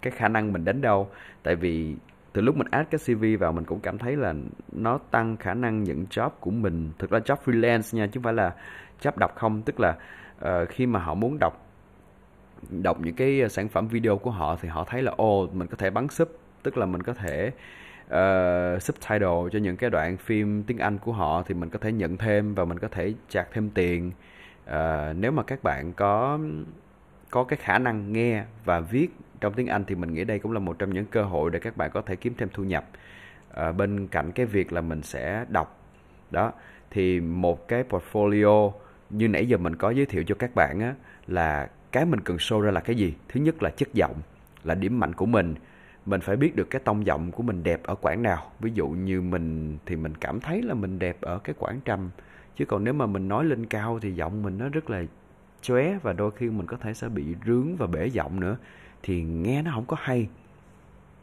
cái 0.01 0.11
khả 0.11 0.27
năng 0.27 0.53
mình 0.53 0.65
đến 0.65 0.81
đâu. 0.81 1.09
Tại 1.43 1.55
vì 1.55 1.95
từ 2.37 2.43
lúc 2.43 2.57
mình 2.57 2.67
add 2.71 2.89
cái 2.89 2.99
CV 3.05 3.41
vào 3.41 3.51
mình 3.51 3.65
cũng 3.65 3.79
cảm 3.79 3.97
thấy 3.97 4.15
là 4.15 4.33
nó 4.71 4.99
tăng 5.11 5.37
khả 5.37 5.53
năng 5.53 5.83
nhận 5.83 6.05
job 6.09 6.29
của 6.39 6.51
mình. 6.51 6.91
Thực 6.99 7.09
ra 7.09 7.19
job 7.19 7.35
freelance 7.45 7.97
nha 7.97 8.07
chứ 8.07 8.11
không 8.13 8.23
phải 8.23 8.33
là 8.33 8.55
job 9.01 9.11
đọc 9.15 9.35
không. 9.35 9.61
Tức 9.61 9.79
là 9.79 9.97
uh, 10.45 10.69
khi 10.69 10.85
mà 10.85 10.99
họ 10.99 11.13
muốn 11.13 11.37
đọc 11.39 11.65
đọc 12.69 13.01
những 13.01 13.15
cái 13.15 13.41
ờ, 13.41 13.47
sản 13.47 13.67
phẩm 13.67 13.87
video 13.87 14.17
của 14.17 14.31
họ 14.31 14.57
thì 14.61 14.69
họ 14.69 14.83
thấy 14.83 15.01
là 15.01 15.11
ô 15.17 15.43
oh, 15.43 15.55
mình 15.55 15.67
có 15.67 15.77
thể 15.77 15.89
bắn 15.89 16.07
sub. 16.07 16.27
Tức 16.63 16.77
là 16.77 16.85
mình 16.85 17.03
có 17.03 17.13
thể 17.13 17.51
ờ, 18.09 18.73
uh, 18.75 18.81
subtitle 18.81 19.49
cho 19.51 19.59
những 19.59 19.77
cái 19.77 19.89
đoạn 19.89 20.17
phim 20.17 20.63
tiếng 20.63 20.77
Anh 20.77 20.97
của 20.97 21.11
họ 21.11 21.43
thì 21.43 21.55
mình 21.55 21.69
có 21.69 21.79
thể 21.79 21.91
nhận 21.91 22.17
thêm 22.17 22.55
và 22.55 22.65
mình 22.65 22.79
có 22.79 22.87
thể 22.87 23.13
chạc 23.29 23.47
thêm 23.51 23.69
tiền. 23.69 24.11
Uh, 24.65 24.73
nếu 25.15 25.31
mà 25.31 25.43
các 25.43 25.63
bạn 25.63 25.93
có 25.93 26.39
có 27.29 27.43
cái 27.43 27.57
khả 27.61 27.77
năng 27.79 28.13
nghe 28.13 28.43
và 28.65 28.79
viết 28.79 29.09
trong 29.41 29.53
tiếng 29.53 29.67
Anh 29.67 29.83
thì 29.87 29.95
mình 29.95 30.13
nghĩ 30.13 30.23
đây 30.23 30.39
cũng 30.39 30.51
là 30.51 30.59
một 30.59 30.79
trong 30.79 30.93
những 30.93 31.05
cơ 31.05 31.23
hội 31.23 31.51
để 31.51 31.59
các 31.59 31.77
bạn 31.77 31.91
có 31.93 32.01
thể 32.01 32.15
kiếm 32.15 32.33
thêm 32.37 32.49
thu 32.53 32.63
nhập. 32.63 32.85
À, 33.53 33.71
bên 33.71 34.07
cạnh 34.07 34.31
cái 34.31 34.45
việc 34.45 34.73
là 34.73 34.81
mình 34.81 35.01
sẽ 35.01 35.45
đọc 35.49 35.79
đó 36.31 36.51
thì 36.91 37.19
một 37.19 37.67
cái 37.67 37.83
portfolio 37.89 38.71
như 39.09 39.27
nãy 39.27 39.47
giờ 39.47 39.57
mình 39.57 39.75
có 39.75 39.89
giới 39.89 40.05
thiệu 40.05 40.23
cho 40.27 40.35
các 40.35 40.55
bạn 40.55 40.79
á 40.79 40.93
là 41.27 41.69
cái 41.91 42.05
mình 42.05 42.19
cần 42.19 42.37
show 42.37 42.61
ra 42.61 42.71
là 42.71 42.79
cái 42.79 42.95
gì? 42.95 43.13
Thứ 43.29 43.39
nhất 43.39 43.63
là 43.63 43.69
chất 43.69 43.93
giọng 43.93 44.15
là 44.63 44.75
điểm 44.75 44.99
mạnh 44.99 45.13
của 45.13 45.25
mình. 45.25 45.55
Mình 46.05 46.21
phải 46.21 46.35
biết 46.35 46.55
được 46.55 46.69
cái 46.69 46.81
tông 46.85 47.05
giọng 47.05 47.31
của 47.31 47.43
mình 47.43 47.63
đẹp 47.63 47.83
ở 47.83 47.95
quãng 47.95 48.23
nào. 48.23 48.51
Ví 48.59 48.71
dụ 48.73 48.87
như 48.87 49.21
mình 49.21 49.77
thì 49.85 49.95
mình 49.95 50.15
cảm 50.15 50.39
thấy 50.39 50.61
là 50.61 50.73
mình 50.73 50.99
đẹp 50.99 51.17
ở 51.21 51.39
cái 51.39 51.55
quãng 51.59 51.79
trầm 51.85 52.09
chứ 52.57 52.65
còn 52.65 52.83
nếu 52.83 52.93
mà 52.93 53.05
mình 53.05 53.27
nói 53.27 53.45
lên 53.45 53.65
cao 53.65 53.99
thì 54.01 54.11
giọng 54.11 54.43
mình 54.43 54.57
nó 54.57 54.69
rất 54.69 54.89
là 54.89 55.03
chóe 55.61 55.97
và 56.01 56.13
đôi 56.13 56.31
khi 56.31 56.49
mình 56.49 56.65
có 56.67 56.77
thể 56.77 56.93
sẽ 56.93 57.09
bị 57.09 57.35
rướng 57.45 57.75
và 57.75 57.87
bể 57.87 58.07
giọng 58.07 58.39
nữa 58.39 58.57
thì 59.03 59.23
nghe 59.23 59.61
nó 59.61 59.71
không 59.71 59.85
có 59.85 59.97
hay. 59.99 60.29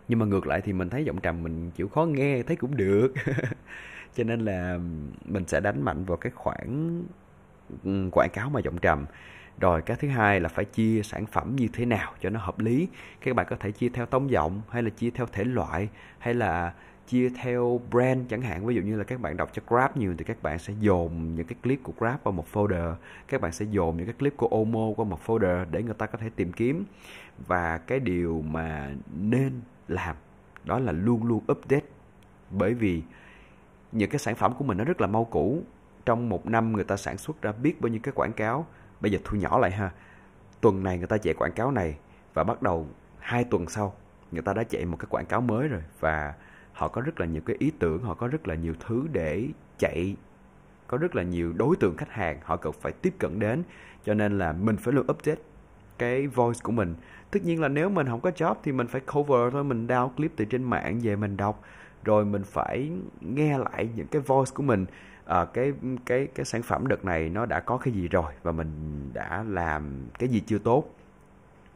Nhưng 0.09 0.19
mà 0.19 0.27
ngược 0.27 0.47
lại 0.47 0.61
thì 0.61 0.73
mình 0.73 0.91
thấy 0.91 1.05
giọng 1.05 1.21
trầm 1.21 1.43
mình 1.43 1.71
chịu 1.71 1.89
khó 1.89 2.05
nghe, 2.05 2.43
thấy 2.43 2.57
cũng 2.57 2.77
được. 2.77 3.13
Cho 4.15 4.25
nên 4.25 4.41
là 4.41 4.79
mình 5.25 5.45
sẽ 5.47 5.61
đánh 5.61 5.83
mạnh 5.83 6.05
vào 6.05 6.17
cái 6.17 6.33
khoản 6.35 7.03
ừ, 7.85 8.09
quảng 8.13 8.31
cáo 8.33 8.51
mà 8.51 8.61
giọng 8.61 8.79
trầm. 8.79 9.07
Rồi 9.61 9.83
cái 9.83 9.97
thứ 10.01 10.09
hai 10.09 10.41
là 10.41 10.49
phải 10.49 10.65
chia 10.65 11.03
sản 11.05 11.27
phẩm 11.27 11.57
như 11.57 11.69
thế 11.73 11.87
nào 11.87 12.13
cho 12.21 12.31
nó 12.31 12.41
hợp 12.41 12.59
lý. 12.59 12.89
Các 13.21 13.37
bạn 13.37 13.47
có 13.51 13.57
thể 13.61 13.73
chia 13.73 13.89
theo 13.89 14.07
tông 14.07 14.31
giọng, 14.31 14.63
hay 14.71 14.83
là 14.83 14.91
chia 14.91 15.11
theo 15.11 15.27
thể 15.33 15.45
loại, 15.45 15.89
hay 16.19 16.35
là 16.35 16.73
chia 17.09 17.29
theo 17.29 17.81
brand 17.91 18.31
chẳng 18.31 18.43
hạn. 18.43 18.67
Ví 18.67 18.75
dụ 18.75 18.83
như 18.83 18.97
là 18.97 19.05
các 19.05 19.21
bạn 19.21 19.37
đọc 19.37 19.51
cho 19.53 19.63
Grab 19.69 19.97
nhiều 19.97 20.15
thì 20.19 20.25
các 20.25 20.43
bạn 20.43 20.59
sẽ 20.59 20.75
dồn 20.81 21.35
những 21.35 21.47
cái 21.47 21.57
clip 21.63 21.83
của 21.83 21.93
Grab 21.99 22.17
vào 22.25 22.33
một 22.33 22.47
folder. 22.53 22.95
Các 23.29 23.41
bạn 23.41 23.53
sẽ 23.53 23.65
dồn 23.65 23.97
những 23.97 24.07
cái 24.07 24.15
clip 24.19 24.37
của 24.37 24.47
Omo 24.47 24.89
qua 24.97 25.05
một 25.05 25.21
folder 25.27 25.67
để 25.71 25.83
người 25.83 25.95
ta 25.95 26.07
có 26.07 26.19
thể 26.19 26.31
tìm 26.37 26.53
kiếm. 26.53 26.85
Và 27.47 27.79
cái 27.79 28.01
điều 28.01 28.43
mà 28.43 28.91
nên 29.17 29.61
làm 29.89 30.17
đó 30.65 30.79
là 30.79 30.93
luôn 30.93 31.25
luôn 31.25 31.45
update. 31.53 31.87
Bởi 32.51 32.75
vì 32.75 33.03
những 33.93 34.11
cái 34.11 34.19
sản 34.19 34.35
phẩm 34.35 34.53
của 34.59 34.65
mình 34.65 34.79
nó 34.79 34.85
rất 34.85 35.01
là 35.01 35.07
mau 35.07 35.25
cũ. 35.25 35.63
Trong 36.07 36.29
một 36.29 36.47
năm 36.47 36.73
người 36.73 36.85
ta 36.85 36.97
sản 36.97 37.19
xuất 37.19 37.43
ra 37.43 37.53
biết 37.53 37.81
bao 37.81 37.89
nhiêu 37.89 38.01
cái 38.03 38.13
quảng 38.13 38.33
cáo. 38.33 38.67
Bây 39.01 39.13
giờ 39.13 39.19
thu 39.25 39.37
nhỏ 39.37 39.59
lại 39.59 39.71
ha. 39.71 39.91
Tuần 40.61 40.83
này 40.83 40.99
người 40.99 41.07
ta 41.07 41.19
chạy 41.19 41.35
quảng 41.35 41.53
cáo 41.53 41.71
này 41.71 41.97
và 42.35 42.45
bắt 42.45 42.63
đầu 42.63 42.87
hai 43.19 43.45
tuần 43.45 43.69
sau 43.69 43.95
người 44.33 44.43
ta 44.43 44.53
đã 44.53 44.65
chạy 44.65 44.85
một 44.85 44.97
cái 44.97 45.07
quảng 45.11 45.27
cáo 45.27 45.41
mới 45.41 45.69
rồi. 45.69 45.83
Và 46.01 46.35
họ 46.75 46.89
có 46.89 47.01
rất 47.01 47.21
là 47.21 47.27
nhiều 47.27 47.43
cái 47.47 47.57
ý 47.59 47.73
tưởng 47.79 48.03
họ 48.03 48.15
có 48.15 48.29
rất 48.29 48.49
là 48.49 48.55
nhiều 48.55 48.75
thứ 48.81 49.07
để 49.13 49.49
chạy 49.79 50.17
có 50.87 50.99
rất 50.99 51.17
là 51.17 51.23
nhiều 51.23 51.53
đối 51.53 51.77
tượng 51.77 51.97
khách 51.97 52.11
hàng 52.11 52.39
họ 52.43 52.57
cần 52.57 52.73
phải 52.73 52.93
tiếp 52.93 53.15
cận 53.19 53.39
đến 53.39 53.63
cho 54.05 54.15
nên 54.15 54.39
là 54.39 54.53
mình 54.53 54.77
phải 54.77 54.95
luôn 54.95 55.07
update 55.11 55.41
cái 55.99 56.27
voice 56.27 56.61
của 56.63 56.73
mình. 56.73 56.95
Tất 57.31 57.41
nhiên 57.45 57.61
là 57.61 57.69
nếu 57.69 57.89
mình 57.89 58.07
không 58.07 58.21
có 58.21 58.31
job 58.31 58.55
thì 58.63 58.73
mình 58.73 58.87
phải 58.87 59.01
cover 59.01 59.53
thôi 59.53 59.65
mình 59.65 59.87
download 59.87 60.09
clip 60.09 60.33
từ 60.37 60.45
trên 60.45 60.63
mạng 60.63 61.01
về 61.03 61.17
mình 61.17 61.37
đọc 61.37 61.63
rồi 62.05 62.25
mình 62.25 62.43
phải 62.45 62.91
nghe 63.21 63.59
lại 63.59 63.89
những 63.97 64.07
cái 64.07 64.23
voice 64.23 64.51
của 64.55 64.63
mình. 64.63 64.87
À, 65.25 65.45
cái 65.45 65.73
cái 66.07 66.29
cái 66.35 66.45
sản 66.45 66.63
phẩm 66.63 66.87
đợt 66.87 67.05
này 67.05 67.29
nó 67.29 67.47
đã 67.47 67.61
có 67.61 67.77
cái 67.77 67.95
gì 67.95 68.09
rồi 68.09 68.33
và 68.43 68.53
mình 68.53 68.71
đã 69.15 69.45
làm 69.49 70.07
cái 70.19 70.29
gì 70.29 70.43
chưa 70.47 70.59
tốt. 70.59 70.95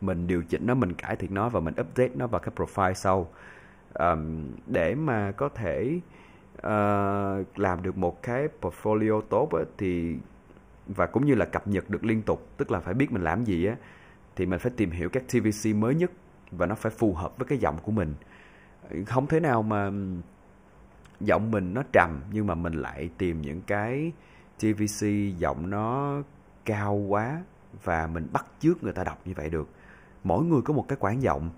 Mình 0.01 0.27
điều 0.27 0.43
chỉnh 0.43 0.67
nó 0.67 0.75
mình 0.75 0.95
cải 0.95 1.17
thiện 1.17 1.35
nó 1.35 1.49
và 1.49 1.61
mình 1.61 1.75
update 1.81 2.11
nó 2.15 2.27
vào 2.27 2.41
cái 2.41 2.53
profile 2.57 2.95
sau 2.95 3.29
um, 3.95 4.51
để 4.67 4.95
mà 4.95 5.33
có 5.33 5.49
thể 5.49 6.01
uh, 6.57 7.59
làm 7.59 7.83
được 7.83 7.99
một 7.99 8.23
cái 8.23 8.49
portfolio 8.61 9.21
tốt 9.21 9.49
á, 9.53 9.63
thì 9.79 10.17
và 10.87 11.07
cũng 11.07 11.27
như 11.27 11.35
là 11.35 11.45
cập 11.45 11.69
nhật 11.69 11.91
được 11.91 12.05
liên 12.05 12.23
tục 12.23 12.49
tức 12.57 12.71
là 12.71 12.81
phải 12.81 12.95
biết 12.95 13.13
mình 13.13 13.23
làm 13.23 13.45
gì 13.45 13.67
á 13.67 13.77
thì 14.37 14.47
mình 14.47 14.59
phải 14.59 14.73
tìm 14.77 14.91
hiểu 14.91 15.09
các 15.09 15.23
TVC 15.29 15.77
mới 15.77 15.95
nhất 15.95 16.11
và 16.51 16.67
nó 16.67 16.75
phải 16.75 16.93
phù 16.93 17.15
hợp 17.15 17.39
với 17.39 17.47
cái 17.47 17.59
giọng 17.59 17.79
của 17.83 17.93
mình. 17.93 18.15
Không 19.07 19.27
thế 19.27 19.41
nào 19.41 19.63
mà 19.63 19.91
giọng 21.21 21.51
mình 21.51 21.75
nó 21.75 21.83
trầm 21.93 22.21
nhưng 22.33 22.47
mà 22.47 22.55
mình 22.55 22.73
lại 22.73 23.11
tìm 23.19 23.43
những 23.43 23.61
cái 23.61 24.13
TVC 24.59 25.07
giọng 25.39 25.71
nó 25.71 26.17
cao 26.65 26.95
quá 26.95 27.43
và 27.85 28.07
mình 28.07 28.29
bắt 28.33 28.47
chước 28.61 28.83
người 28.83 28.93
ta 28.93 29.05
đọc 29.05 29.21
như 29.25 29.33
vậy 29.37 29.51
được. 29.51 29.69
Mỗi 30.25 30.45
người 30.45 30.63
có 30.63 30.75
một 30.75 30.85
cái 30.89 30.99
quãng 31.01 31.23
giọng 31.23 31.51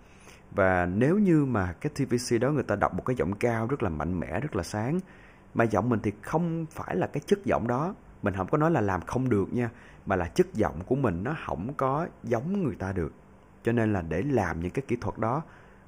và 0.54 0.86
nếu 0.86 1.18
như 1.18 1.44
mà 1.44 1.72
cái 1.72 1.92
TVC 1.94 2.40
đó 2.40 2.50
người 2.50 2.62
ta 2.62 2.76
đọc 2.76 2.94
một 2.94 3.02
cái 3.06 3.16
giọng 3.16 3.32
cao 3.32 3.66
rất 3.66 3.82
là 3.82 3.88
mạnh 3.88 4.20
mẽ, 4.20 4.40
rất 4.40 4.56
là 4.56 4.62
sáng, 4.62 5.00
mà 5.54 5.64
giọng 5.64 5.88
mình 5.88 6.00
thì 6.02 6.12
không 6.22 6.66
phải 6.70 6.96
là 6.96 7.06
cái 7.06 7.22
chất 7.26 7.44
giọng 7.44 7.68
đó, 7.68 7.94
mình 8.22 8.34
không 8.36 8.48
có 8.50 8.58
nói 8.58 8.70
là 8.70 8.80
làm 8.80 9.00
không 9.00 9.28
được 9.28 9.52
nha, 9.52 9.70
mà 10.06 10.16
là 10.16 10.24
chất 10.24 10.54
giọng 10.54 10.80
của 10.86 10.96
mình 10.96 11.24
nó 11.24 11.36
không 11.46 11.74
có 11.74 12.06
giống 12.24 12.62
người 12.62 12.74
ta 12.74 12.92
được. 12.92 13.12
Cho 13.62 13.72
nên 13.72 13.92
là 13.92 14.02
để 14.02 14.22
làm 14.22 14.60
những 14.60 14.70
cái 14.70 14.84
kỹ 14.88 14.96
thuật 15.00 15.18
đó, 15.18 15.42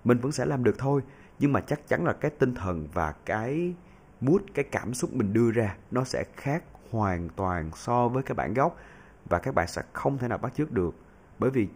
mình 0.05 0.19
vẫn 0.19 0.33
sẽ 0.33 0.47
làm 0.47 0.65
được 0.65 0.75
thôi, 0.79 1.01
nhưng 1.39 1.53
mà 1.53 1.61
chắc 1.61 1.89
chắn 1.89 2.05
là 2.05 2.13
cái 2.13 2.31
tinh 2.31 2.55
thần 2.55 2.89
và 2.95 3.15
cái 3.25 3.75
mood, 4.21 4.43
cái 4.55 4.65
cảm 4.65 4.95
xúc 4.95 5.15
mình 5.15 5.33
đưa 5.33 5.51
ra 5.51 5.77
nó 5.91 6.05
sẽ 6.05 6.25
khác 6.37 6.65
hoàn 6.91 7.29
toàn 7.29 7.71
so 7.75 8.09
với 8.09 8.23
cái 8.23 8.35
bản 8.35 8.55
gốc, 8.55 8.77
và 9.29 9.39
các 9.39 9.55
bạn 9.55 9.69
sẽ 9.69 9.83
không 9.93 10.19
thể 10.19 10.29
nào 10.29 10.39
bắt 10.39 10.53
chước 10.55 10.73
được. 10.73 10.95
Bởi 11.39 11.51
vì 11.51 11.69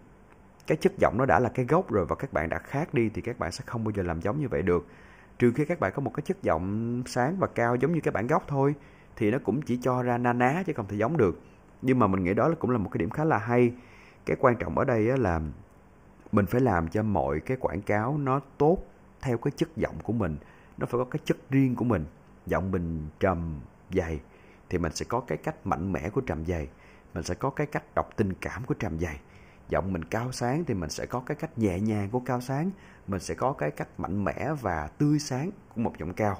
cái 0.66 0.76
chất 0.76 0.92
giọng 0.98 1.18
nó 1.18 1.26
đã 1.26 1.38
là 1.40 1.48
cái 1.48 1.64
gốc 1.64 1.90
rồi 1.90 2.06
và 2.06 2.16
các 2.16 2.32
bạn 2.32 2.48
đã 2.48 2.58
khác 2.58 2.94
đi 2.94 3.08
thì 3.08 3.22
các 3.22 3.38
bạn 3.38 3.52
sẽ 3.52 3.64
không 3.66 3.84
bao 3.84 3.92
giờ 3.96 4.02
làm 4.02 4.20
giống 4.20 4.40
như 4.40 4.48
vậy 4.48 4.62
được. 4.62 4.86
Trừ 5.38 5.52
khi 5.56 5.64
các 5.64 5.80
bạn 5.80 5.92
có 5.94 6.02
một 6.02 6.14
cái 6.14 6.22
chất 6.26 6.42
giọng 6.42 7.02
sáng 7.06 7.36
và 7.38 7.46
cao 7.46 7.76
giống 7.76 7.92
như 7.92 8.00
cái 8.00 8.12
bản 8.12 8.26
gốc 8.26 8.44
thôi, 8.48 8.74
thì 9.16 9.30
nó 9.30 9.38
cũng 9.44 9.62
chỉ 9.62 9.78
cho 9.82 10.02
ra 10.02 10.18
na 10.18 10.32
ná 10.32 10.62
chứ 10.66 10.72
không 10.76 10.86
thể 10.88 10.96
giống 10.96 11.16
được. 11.16 11.40
Nhưng 11.82 11.98
mà 11.98 12.06
mình 12.06 12.24
nghĩ 12.24 12.34
đó 12.34 12.50
cũng 12.58 12.70
là 12.70 12.78
một 12.78 12.90
cái 12.92 12.98
điểm 12.98 13.10
khá 13.10 13.24
là 13.24 13.38
hay. 13.38 13.72
Cái 14.26 14.36
quan 14.40 14.56
trọng 14.56 14.78
ở 14.78 14.84
đây 14.84 15.18
là 15.18 15.40
mình 16.32 16.46
phải 16.46 16.60
làm 16.60 16.88
cho 16.88 17.02
mọi 17.02 17.40
cái 17.40 17.56
quảng 17.56 17.82
cáo 17.82 18.18
nó 18.18 18.40
tốt 18.58 18.78
theo 19.20 19.38
cái 19.38 19.52
chất 19.56 19.76
giọng 19.76 19.94
của 20.02 20.12
mình. 20.12 20.36
Nó 20.78 20.86
phải 20.86 20.98
có 20.98 21.04
cái 21.04 21.20
chất 21.24 21.36
riêng 21.50 21.76
của 21.76 21.84
mình, 21.84 22.04
giọng 22.46 22.70
mình 22.70 23.08
trầm 23.20 23.60
dày, 23.92 24.20
thì 24.68 24.78
mình 24.78 24.92
sẽ 24.94 25.06
có 25.08 25.20
cái 25.20 25.38
cách 25.38 25.66
mạnh 25.66 25.92
mẽ 25.92 26.10
của 26.10 26.20
trầm 26.20 26.46
dày, 26.46 26.68
mình 27.14 27.24
sẽ 27.24 27.34
có 27.34 27.50
cái 27.50 27.66
cách 27.66 27.84
đọc 27.94 28.10
tình 28.16 28.32
cảm 28.40 28.64
của 28.64 28.74
trầm 28.74 28.98
dày 28.98 29.20
giọng 29.68 29.92
mình 29.92 30.04
cao 30.04 30.32
sáng 30.32 30.64
thì 30.64 30.74
mình 30.74 30.90
sẽ 30.90 31.06
có 31.06 31.20
cái 31.20 31.36
cách 31.36 31.58
nhẹ 31.58 31.80
nhàng 31.80 32.10
của 32.10 32.20
cao 32.20 32.40
sáng. 32.40 32.70
Mình 33.06 33.20
sẽ 33.20 33.34
có 33.34 33.52
cái 33.52 33.70
cách 33.70 33.88
mạnh 34.00 34.24
mẽ 34.24 34.52
và 34.60 34.88
tươi 34.98 35.18
sáng 35.18 35.50
của 35.74 35.80
một 35.80 35.98
giọng 35.98 36.12
cao. 36.12 36.38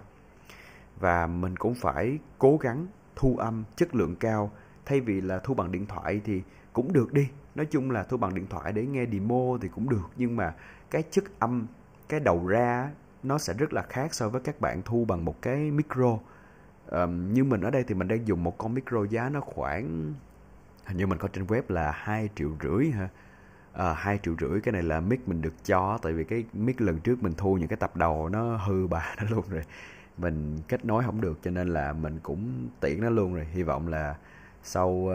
Và 1.01 1.27
mình 1.27 1.57
cũng 1.57 1.75
phải 1.75 2.19
cố 2.39 2.57
gắng 2.57 2.87
thu 3.17 3.37
âm 3.37 3.65
chất 3.77 3.95
lượng 3.95 4.17
cao. 4.17 4.51
Thay 4.85 5.01
vì 5.01 5.21
là 5.21 5.39
thu 5.39 5.55
bằng 5.55 5.73
điện 5.73 5.87
thoại 5.87 6.21
thì 6.25 6.43
cũng 6.73 6.93
được 6.93 7.13
đi. 7.13 7.29
Nói 7.55 7.67
chung 7.67 7.91
là 7.91 8.03
thu 8.03 8.17
bằng 8.17 8.35
điện 8.35 8.47
thoại 8.51 8.73
để 8.73 8.87
nghe 8.87 9.07
demo 9.13 9.59
thì 9.61 9.69
cũng 9.69 9.89
được. 9.89 10.11
Nhưng 10.17 10.37
mà 10.37 10.55
cái 10.91 11.03
chất 11.11 11.25
âm 11.39 11.67
cái 12.09 12.21
đầu 12.21 12.47
ra 12.47 12.91
nó 13.23 13.39
sẽ 13.39 13.55
rất 13.55 13.73
là 13.73 13.83
khác 13.83 14.15
so 14.15 14.29
với 14.29 14.41
các 14.41 14.61
bạn 14.61 14.83
thu 14.85 15.05
bằng 15.05 15.25
một 15.25 15.43
cái 15.43 15.71
micro. 15.71 16.19
Um, 16.87 17.33
như 17.33 17.45
mình 17.45 17.61
ở 17.61 17.71
đây 17.71 17.85
thì 17.87 17.95
mình 17.95 18.09
đang 18.09 18.27
dùng 18.27 18.45
một 18.45 18.59
con 18.59 18.75
micro 18.75 19.05
giá 19.05 19.29
nó 19.29 19.41
khoảng 19.41 20.15
hình 20.87 20.97
như 20.97 21.07
mình 21.07 21.19
có 21.19 21.29
trên 21.29 21.47
web 21.47 21.63
là 21.69 21.91
hai 21.91 22.29
triệu 22.37 22.51
rưỡi 22.63 22.91
ha 22.91 23.09
à, 23.77 23.95
2 23.95 24.19
triệu 24.23 24.35
rưỡi 24.41 24.61
cái 24.61 24.73
này 24.73 24.83
là 24.83 25.01
mic 25.01 25.29
mình 25.29 25.43
được 25.43 25.65
cho 25.65 25.99
tại 26.03 26.13
vì 26.13 26.25
cái 26.25 26.45
mic 26.53 26.81
lần 26.81 27.01
trước 27.01 27.23
mình 27.23 27.35
thu 27.37 27.55
những 27.55 27.69
cái 27.69 27.77
tập 27.77 27.97
đầu 27.97 28.29
nó 28.29 28.57
hư 28.57 28.87
bà 28.87 29.15
nó 29.23 29.31
luôn 29.31 29.45
rồi. 29.49 29.63
Mình 30.19 30.59
kết 30.69 30.85
nối 30.85 31.05
không 31.05 31.21
được 31.21 31.39
cho 31.43 31.51
nên 31.51 31.69
là 31.69 31.93
mình 31.93 32.19
cũng 32.23 32.69
tiễn 32.81 33.01
nó 33.01 33.11
luôn 33.11 33.35
rồi. 33.35 33.45
Hy 33.45 33.63
vọng 33.63 33.89
là 33.89 34.17
sau 34.63 34.89
uh, 34.89 35.13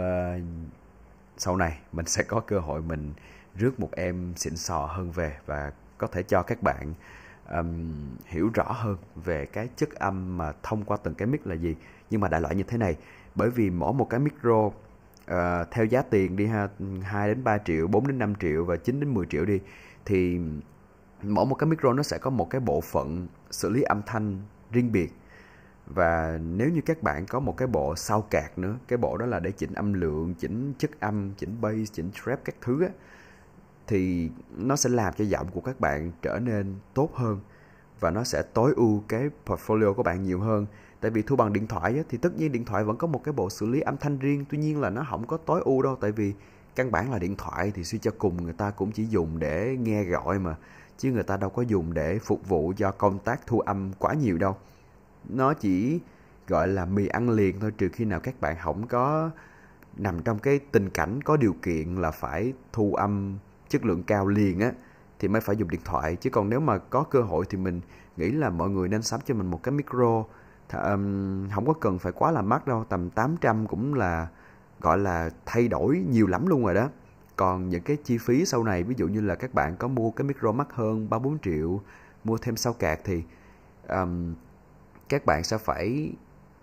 sau 1.37 1.57
này 1.57 1.79
mình 1.91 2.05
sẽ 2.05 2.23
có 2.23 2.39
cơ 2.39 2.59
hội 2.59 2.81
mình 2.81 3.13
rước 3.55 3.79
một 3.79 3.89
em 3.91 4.33
xịn 4.35 4.57
sò 4.57 4.85
hơn 4.85 5.11
về 5.11 5.37
và 5.45 5.71
có 5.97 6.07
thể 6.07 6.23
cho 6.23 6.43
các 6.43 6.63
bạn 6.63 6.93
um, 7.51 7.91
hiểu 8.25 8.49
rõ 8.53 8.71
hơn 8.71 8.97
về 9.15 9.45
cái 9.45 9.69
chất 9.75 9.89
âm 9.91 10.37
mà 10.37 10.53
thông 10.63 10.83
qua 10.83 10.97
từng 11.03 11.15
cái 11.15 11.27
mic 11.27 11.47
là 11.47 11.55
gì. 11.55 11.75
Nhưng 12.09 12.21
mà 12.21 12.27
đại 12.27 12.41
loại 12.41 12.55
như 12.55 12.63
thế 12.63 12.77
này 12.77 12.97
bởi 13.35 13.49
vì 13.49 13.69
mỗi 13.69 13.93
một 13.93 14.09
cái 14.09 14.19
micro 14.19 14.69
uh, 15.31 15.67
theo 15.71 15.85
giá 15.85 16.01
tiền 16.01 16.35
đi 16.35 16.45
ha 16.45 16.67
2 17.03 17.27
đến 17.27 17.43
3 17.43 17.57
triệu 17.57 17.87
4 17.87 18.07
đến 18.07 18.19
5 18.19 18.35
triệu 18.35 18.65
và 18.65 18.77
9 18.77 18.99
đến 18.99 19.13
10 19.13 19.25
triệu 19.25 19.45
đi 19.45 19.59
thì 20.05 20.39
mỗi 21.23 21.45
một 21.45 21.55
cái 21.55 21.67
micro 21.67 21.93
nó 21.93 22.03
sẽ 22.03 22.17
có 22.17 22.29
một 22.29 22.49
cái 22.49 22.61
bộ 22.61 22.81
phận 22.81 23.27
xử 23.51 23.69
lý 23.69 23.81
âm 23.81 24.01
thanh 24.05 24.41
riêng 24.71 24.91
biệt. 24.91 25.13
Và 25.87 26.39
nếu 26.41 26.69
như 26.69 26.81
các 26.85 27.03
bạn 27.03 27.25
có 27.25 27.39
một 27.39 27.57
cái 27.57 27.67
bộ 27.67 27.95
sau 27.95 28.21
cạc 28.21 28.57
nữa 28.57 28.77
cái 28.87 28.97
bộ 28.97 29.17
đó 29.17 29.25
là 29.25 29.39
để 29.39 29.51
chỉnh 29.51 29.73
âm 29.73 29.93
lượng 29.93 30.33
chỉnh 30.33 30.73
chất 30.77 30.99
âm 30.99 31.33
chỉnh 31.37 31.61
bass 31.61 31.93
chỉnh 31.93 32.11
trap 32.11 32.39
các 32.45 32.55
thứ 32.61 32.83
á 32.83 32.89
thì 33.87 34.29
nó 34.57 34.75
sẽ 34.75 34.89
làm 34.89 35.13
cho 35.17 35.25
giọng 35.25 35.47
của 35.51 35.61
các 35.61 35.79
bạn 35.79 36.11
trở 36.21 36.39
nên 36.39 36.75
tốt 36.93 37.09
hơn 37.15 37.39
và 37.99 38.11
nó 38.11 38.23
sẽ 38.23 38.43
tối 38.53 38.73
ưu 38.75 39.03
cái 39.07 39.29
portfolio 39.45 39.93
của 39.93 40.03
bạn 40.03 40.23
nhiều 40.23 40.39
hơn 40.39 40.65
tại 41.01 41.12
vì 41.12 41.22
thu 41.22 41.36
bằng 41.36 41.53
điện 41.53 41.67
thoại 41.67 41.93
á, 41.98 42.03
thì 42.10 42.17
tất 42.17 42.36
nhiên 42.38 42.51
điện 42.51 42.65
thoại 42.65 42.84
vẫn 42.84 42.98
có 42.98 43.08
một 43.08 43.24
cái 43.24 43.34
bộ 43.34 43.50
xử 43.50 43.65
lý 43.65 43.81
âm 43.81 43.98
thanh 43.98 44.20
riêng. 44.20 44.46
Tuy 44.50 44.58
nhiên 44.58 44.81
là 44.81 44.89
nó 44.89 45.05
không 45.10 45.27
có 45.27 45.38
tối 45.38 45.62
ưu 45.65 45.81
đâu 45.81 45.96
tại 46.01 46.12
vì 46.12 46.34
căn 46.75 46.91
bản 46.91 47.12
là 47.12 47.20
điện 47.20 47.36
thoại 47.36 47.72
thì 47.75 47.84
suy 47.84 48.00
cho 48.00 48.12
cùng 48.17 48.43
người 48.43 48.53
ta 48.53 48.72
cũng 48.72 48.91
chỉ 48.91 49.05
dùng 49.05 49.39
để 49.39 49.77
nghe 49.79 50.03
gọi 50.03 50.39
mà 50.39 50.55
chứ 50.98 51.12
người 51.12 51.24
ta 51.24 51.38
đâu 51.38 51.50
có 51.50 51.62
dùng 51.62 51.93
để 51.93 52.20
phục 52.20 52.50
vụ 52.50 52.74
cho 52.77 52.91
công 52.91 53.20
tác 53.20 53.48
thu 53.48 53.60
âm 53.60 53.91
quá 54.00 54.13
nhiều 54.13 54.38
đâu. 54.38 54.58
Nó 55.29 55.53
chỉ 55.53 56.00
gọi 56.48 56.67
là 56.67 56.86
mì 56.86 57.08
ăn 57.08 57.29
liền 57.29 57.60
thôi 57.60 57.72
trừ 57.77 57.89
khi 57.93 58.05
nào 58.05 58.20
các 58.20 58.41
bạn 58.41 58.55
không 58.62 58.88
có 58.88 59.29
nằm 59.98 60.22
trong 60.24 60.39
cái 60.39 60.60
tình 60.72 60.89
cảnh 60.89 61.22
có 61.24 61.38
điều 61.38 61.55
kiện 61.62 61.96
là 61.96 62.12
phải 62.12 62.53
thu 62.74 62.93
âm 62.93 63.38
chất 63.70 63.86
lượng 63.86 64.03
cao 64.03 64.27
liền 64.27 64.60
á 64.60 64.72
thì 65.20 65.27
mới 65.27 65.41
phải 65.41 65.55
dùng 65.55 65.70
điện 65.70 65.81
thoại. 65.86 66.15
Chứ 66.15 66.29
còn 66.29 66.50
nếu 66.50 66.60
mà 66.60 66.77
có 66.77 67.03
cơ 67.03 67.22
hội 67.22 67.46
thì 67.50 67.58
mình 67.58 67.81
nghĩ 68.17 68.31
là 68.31 68.50
mọi 68.50 68.70
người 68.70 68.89
nên 68.89 69.01
sắm 69.01 69.20
cho 69.25 69.34
mình 69.34 69.48
một 69.48 69.63
cái 69.63 69.72
micro 69.72 70.24
um, 70.73 71.49
không 71.55 71.65
có 71.65 71.73
cần 71.73 71.99
phải 71.99 72.11
quá 72.11 72.31
là 72.31 72.41
mắc 72.41 72.67
đâu 72.67 72.85
tầm 72.89 73.09
800 73.09 73.67
cũng 73.67 73.93
là 73.93 74.27
gọi 74.81 74.97
là 74.97 75.29
thay 75.45 75.67
đổi 75.67 76.05
nhiều 76.09 76.27
lắm 76.27 76.47
luôn 76.47 76.65
rồi 76.65 76.73
đó. 76.73 76.89
Còn 77.35 77.69
những 77.69 77.83
cái 77.83 77.97
chi 78.03 78.17
phí 78.17 78.45
sau 78.45 78.63
này 78.63 78.83
ví 78.83 78.95
dụ 78.97 79.07
như 79.07 79.21
là 79.21 79.35
các 79.35 79.53
bạn 79.53 79.75
có 79.75 79.87
mua 79.87 80.11
cái 80.11 80.25
micro 80.25 80.51
mắc 80.51 80.67
hơn 80.73 81.09
ba 81.09 81.19
bốn 81.19 81.39
triệu 81.39 81.81
mua 82.23 82.37
thêm 82.37 82.57
sau 82.57 82.73
cạc 82.73 82.99
thì 83.03 83.23
um, 83.89 84.35
các 85.09 85.25
bạn 85.25 85.43
sẽ 85.43 85.57
phải 85.57 86.13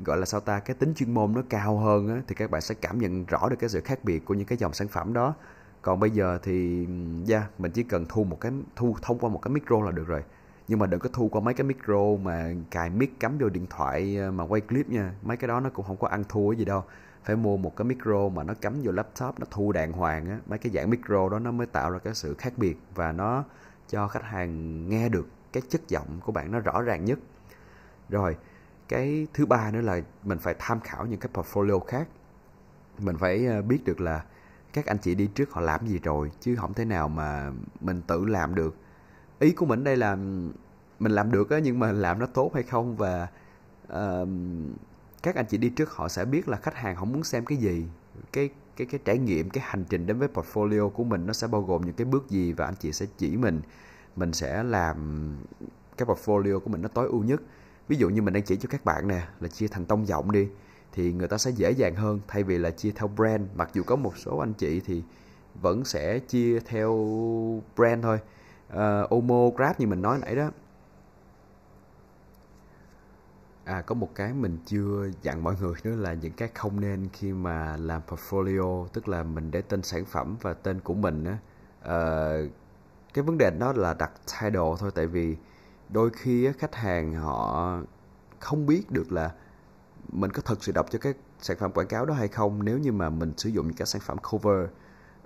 gọi 0.00 0.18
là 0.18 0.26
sao 0.26 0.40
ta 0.40 0.60
cái 0.60 0.76
tính 0.76 0.94
chuyên 0.94 1.14
môn 1.14 1.34
nó 1.34 1.42
cao 1.48 1.78
hơn 1.78 2.08
á, 2.08 2.22
thì 2.28 2.34
các 2.34 2.50
bạn 2.50 2.60
sẽ 2.60 2.74
cảm 2.74 2.98
nhận 2.98 3.24
rõ 3.24 3.48
được 3.48 3.56
cái 3.58 3.70
sự 3.70 3.80
khác 3.80 4.04
biệt 4.04 4.24
của 4.24 4.34
những 4.34 4.46
cái 4.46 4.58
dòng 4.58 4.72
sản 4.72 4.88
phẩm 4.88 5.12
đó. 5.12 5.34
Còn 5.82 6.00
bây 6.00 6.10
giờ 6.10 6.38
thì 6.42 6.86
yeah, 7.28 7.60
mình 7.60 7.72
chỉ 7.72 7.82
cần 7.82 8.06
thu 8.08 8.24
một 8.24 8.40
cái 8.40 8.52
thu 8.76 8.96
thông 9.02 9.18
qua 9.18 9.30
một 9.30 9.42
cái 9.42 9.52
micro 9.52 9.80
là 9.80 9.90
được 9.90 10.06
rồi 10.06 10.22
nhưng 10.68 10.78
mà 10.78 10.86
đừng 10.86 11.00
có 11.00 11.08
thu 11.12 11.28
qua 11.28 11.40
mấy 11.40 11.54
cái 11.54 11.64
micro 11.64 12.16
mà 12.22 12.50
cài 12.70 12.90
mic 12.90 13.20
cắm 13.20 13.38
vô 13.38 13.48
điện 13.48 13.66
thoại 13.70 14.16
ờ, 14.16 14.30
mà 14.30 14.44
quay 14.44 14.60
clip 14.60 14.88
nha. 14.90 15.14
Mấy 15.22 15.36
cái 15.36 15.48
đó 15.48 15.60
nó 15.60 15.70
cũng 15.70 15.86
không 15.86 15.96
có 15.96 16.08
ăn 16.08 16.24
thua 16.28 16.52
gì 16.52 16.64
đâu. 16.64 16.84
Phải 17.24 17.36
mua 17.36 17.56
một 17.56 17.76
cái 17.76 17.84
micro 17.84 18.28
mà 18.28 18.44
nó 18.44 18.54
cắm 18.60 18.80
vô 18.82 18.92
laptop, 18.92 19.40
nó 19.40 19.46
thu 19.50 19.72
đàng 19.72 19.92
hoàng 19.92 20.30
á. 20.30 20.38
Mấy 20.46 20.58
cái 20.58 20.72
dạng 20.72 20.90
micro 20.90 21.28
đó 21.28 21.38
nó 21.38 21.50
mới 21.50 21.66
tạo 21.66 21.90
ra 21.90 21.98
cái 21.98 22.14
sự 22.14 22.34
khác 22.34 22.52
biệt 22.56 22.76
và 22.94 23.12
nó 23.12 23.44
cho 23.88 24.08
khách 24.08 24.22
hàng 24.24 24.88
nghe 24.88 25.08
được 25.08 25.28
cái 25.52 25.62
chất 25.68 25.88
giọng 25.88 26.20
của 26.24 26.32
bạn 26.32 26.52
nó 26.52 26.60
rõ 26.60 26.82
ràng 26.82 27.04
nhất. 27.04 27.18
Rồi, 28.08 28.36
cái 28.88 29.26
thứ 29.34 29.46
ba 29.46 29.70
nữa 29.70 29.80
là 29.80 30.00
mình 30.24 30.38
phải 30.38 30.54
tham 30.58 30.80
khảo 30.80 31.06
những 31.06 31.20
cái 31.20 31.30
portfolio 31.34 31.80
khác. 31.80 32.08
Mình 32.98 33.16
phải 33.18 33.46
ờ, 33.46 33.62
biết 33.62 33.84
được 33.84 34.00
là 34.00 34.24
các 34.72 34.86
anh 34.86 34.98
chị 34.98 35.14
đi 35.14 35.26
trước 35.34 35.50
họ 35.52 35.60
làm 35.60 35.86
gì 35.86 35.98
rồi, 35.98 36.30
chứ 36.40 36.56
không 36.56 36.74
thể 36.74 36.84
nào 36.84 37.08
mà 37.08 37.52
mình 37.80 38.02
tự 38.06 38.24
làm 38.24 38.54
được 38.54 38.76
ý 39.38 39.52
của 39.52 39.66
mình 39.66 39.84
đây 39.84 39.96
là 39.96 40.16
mình 40.98 41.12
làm 41.12 41.32
được 41.32 41.50
á 41.50 41.58
nhưng 41.58 41.78
mà 41.78 41.92
làm 41.92 42.18
nó 42.18 42.26
tốt 42.26 42.50
hay 42.54 42.62
không 42.62 42.96
và 42.96 43.28
uh, 43.92 44.28
các 45.22 45.34
anh 45.34 45.46
chị 45.46 45.58
đi 45.58 45.68
trước 45.68 45.90
họ 45.90 46.08
sẽ 46.08 46.24
biết 46.24 46.48
là 46.48 46.56
khách 46.56 46.74
hàng 46.74 46.96
không 46.96 47.12
muốn 47.12 47.24
xem 47.24 47.44
cái 47.44 47.58
gì. 47.58 47.86
Cái 48.32 48.50
cái 48.76 48.86
cái 48.86 49.00
trải 49.04 49.18
nghiệm 49.18 49.50
cái 49.50 49.64
hành 49.66 49.84
trình 49.88 50.06
đến 50.06 50.18
với 50.18 50.28
portfolio 50.34 50.90
của 50.90 51.04
mình 51.04 51.26
nó 51.26 51.32
sẽ 51.32 51.46
bao 51.46 51.62
gồm 51.62 51.82
những 51.86 51.94
cái 51.94 52.04
bước 52.04 52.30
gì 52.30 52.52
và 52.52 52.64
anh 52.64 52.74
chị 52.80 52.92
sẽ 52.92 53.06
chỉ 53.18 53.36
mình. 53.36 53.60
Mình 54.16 54.32
sẽ 54.32 54.62
làm 54.62 54.96
cái 55.96 56.08
portfolio 56.08 56.60
của 56.60 56.70
mình 56.70 56.82
nó 56.82 56.88
tối 56.88 57.08
ưu 57.08 57.22
nhất. 57.22 57.42
Ví 57.88 57.96
dụ 57.96 58.08
như 58.08 58.22
mình 58.22 58.34
đang 58.34 58.42
chỉ 58.42 58.56
cho 58.56 58.68
các 58.70 58.84
bạn 58.84 59.08
nè 59.08 59.28
là 59.40 59.48
chia 59.48 59.68
thành 59.68 59.86
tông 59.86 60.06
giọng 60.06 60.32
đi 60.32 60.48
thì 60.92 61.12
người 61.12 61.28
ta 61.28 61.38
sẽ 61.38 61.50
dễ 61.50 61.70
dàng 61.70 61.94
hơn 61.94 62.20
thay 62.28 62.42
vì 62.42 62.58
là 62.58 62.70
chia 62.70 62.90
theo 62.90 63.08
brand. 63.08 63.42
Mặc 63.54 63.70
dù 63.72 63.82
có 63.82 63.96
một 63.96 64.16
số 64.16 64.38
anh 64.38 64.52
chị 64.52 64.80
thì 64.80 65.02
vẫn 65.62 65.84
sẽ 65.84 66.18
chia 66.18 66.60
theo 66.60 66.92
brand 67.76 68.02
thôi 68.02 68.18
uh, 68.72 69.10
Omo 69.10 69.50
Grab 69.56 69.80
như 69.80 69.86
mình 69.86 70.02
nói 70.02 70.18
nãy 70.18 70.36
đó 70.36 70.50
À 73.64 73.82
có 73.82 73.94
một 73.94 74.14
cái 74.14 74.32
mình 74.32 74.58
chưa 74.66 75.10
dặn 75.22 75.44
mọi 75.44 75.54
người 75.60 75.72
nữa 75.84 75.96
là 75.96 76.14
những 76.14 76.32
cái 76.32 76.48
không 76.54 76.80
nên 76.80 77.08
khi 77.12 77.32
mà 77.32 77.76
làm 77.76 78.02
portfolio 78.08 78.86
tức 78.86 79.08
là 79.08 79.22
mình 79.22 79.50
để 79.50 79.62
tên 79.62 79.82
sản 79.82 80.04
phẩm 80.04 80.36
và 80.42 80.54
tên 80.54 80.80
của 80.80 80.94
mình 80.94 81.24
á. 81.24 81.38
Uh, 81.80 82.50
cái 83.14 83.22
vấn 83.24 83.38
đề 83.38 83.50
đó 83.50 83.72
là 83.72 83.94
đặt 83.94 84.12
title 84.26 84.74
thôi 84.78 84.90
tại 84.94 85.06
vì 85.06 85.36
đôi 85.88 86.10
khi 86.10 86.44
á, 86.44 86.52
khách 86.58 86.74
hàng 86.74 87.14
họ 87.14 87.78
không 88.40 88.66
biết 88.66 88.90
được 88.90 89.12
là 89.12 89.32
mình 90.12 90.30
có 90.30 90.42
thực 90.42 90.64
sự 90.64 90.72
đọc 90.72 90.86
cho 90.90 90.98
cái 90.98 91.14
sản 91.40 91.56
phẩm 91.60 91.72
quảng 91.72 91.86
cáo 91.86 92.06
đó 92.06 92.14
hay 92.14 92.28
không 92.28 92.64
nếu 92.64 92.78
như 92.78 92.92
mà 92.92 93.10
mình 93.10 93.32
sử 93.36 93.48
dụng 93.50 93.66
những 93.66 93.76
cái 93.76 93.86
sản 93.86 94.02
phẩm 94.04 94.18
cover 94.30 94.68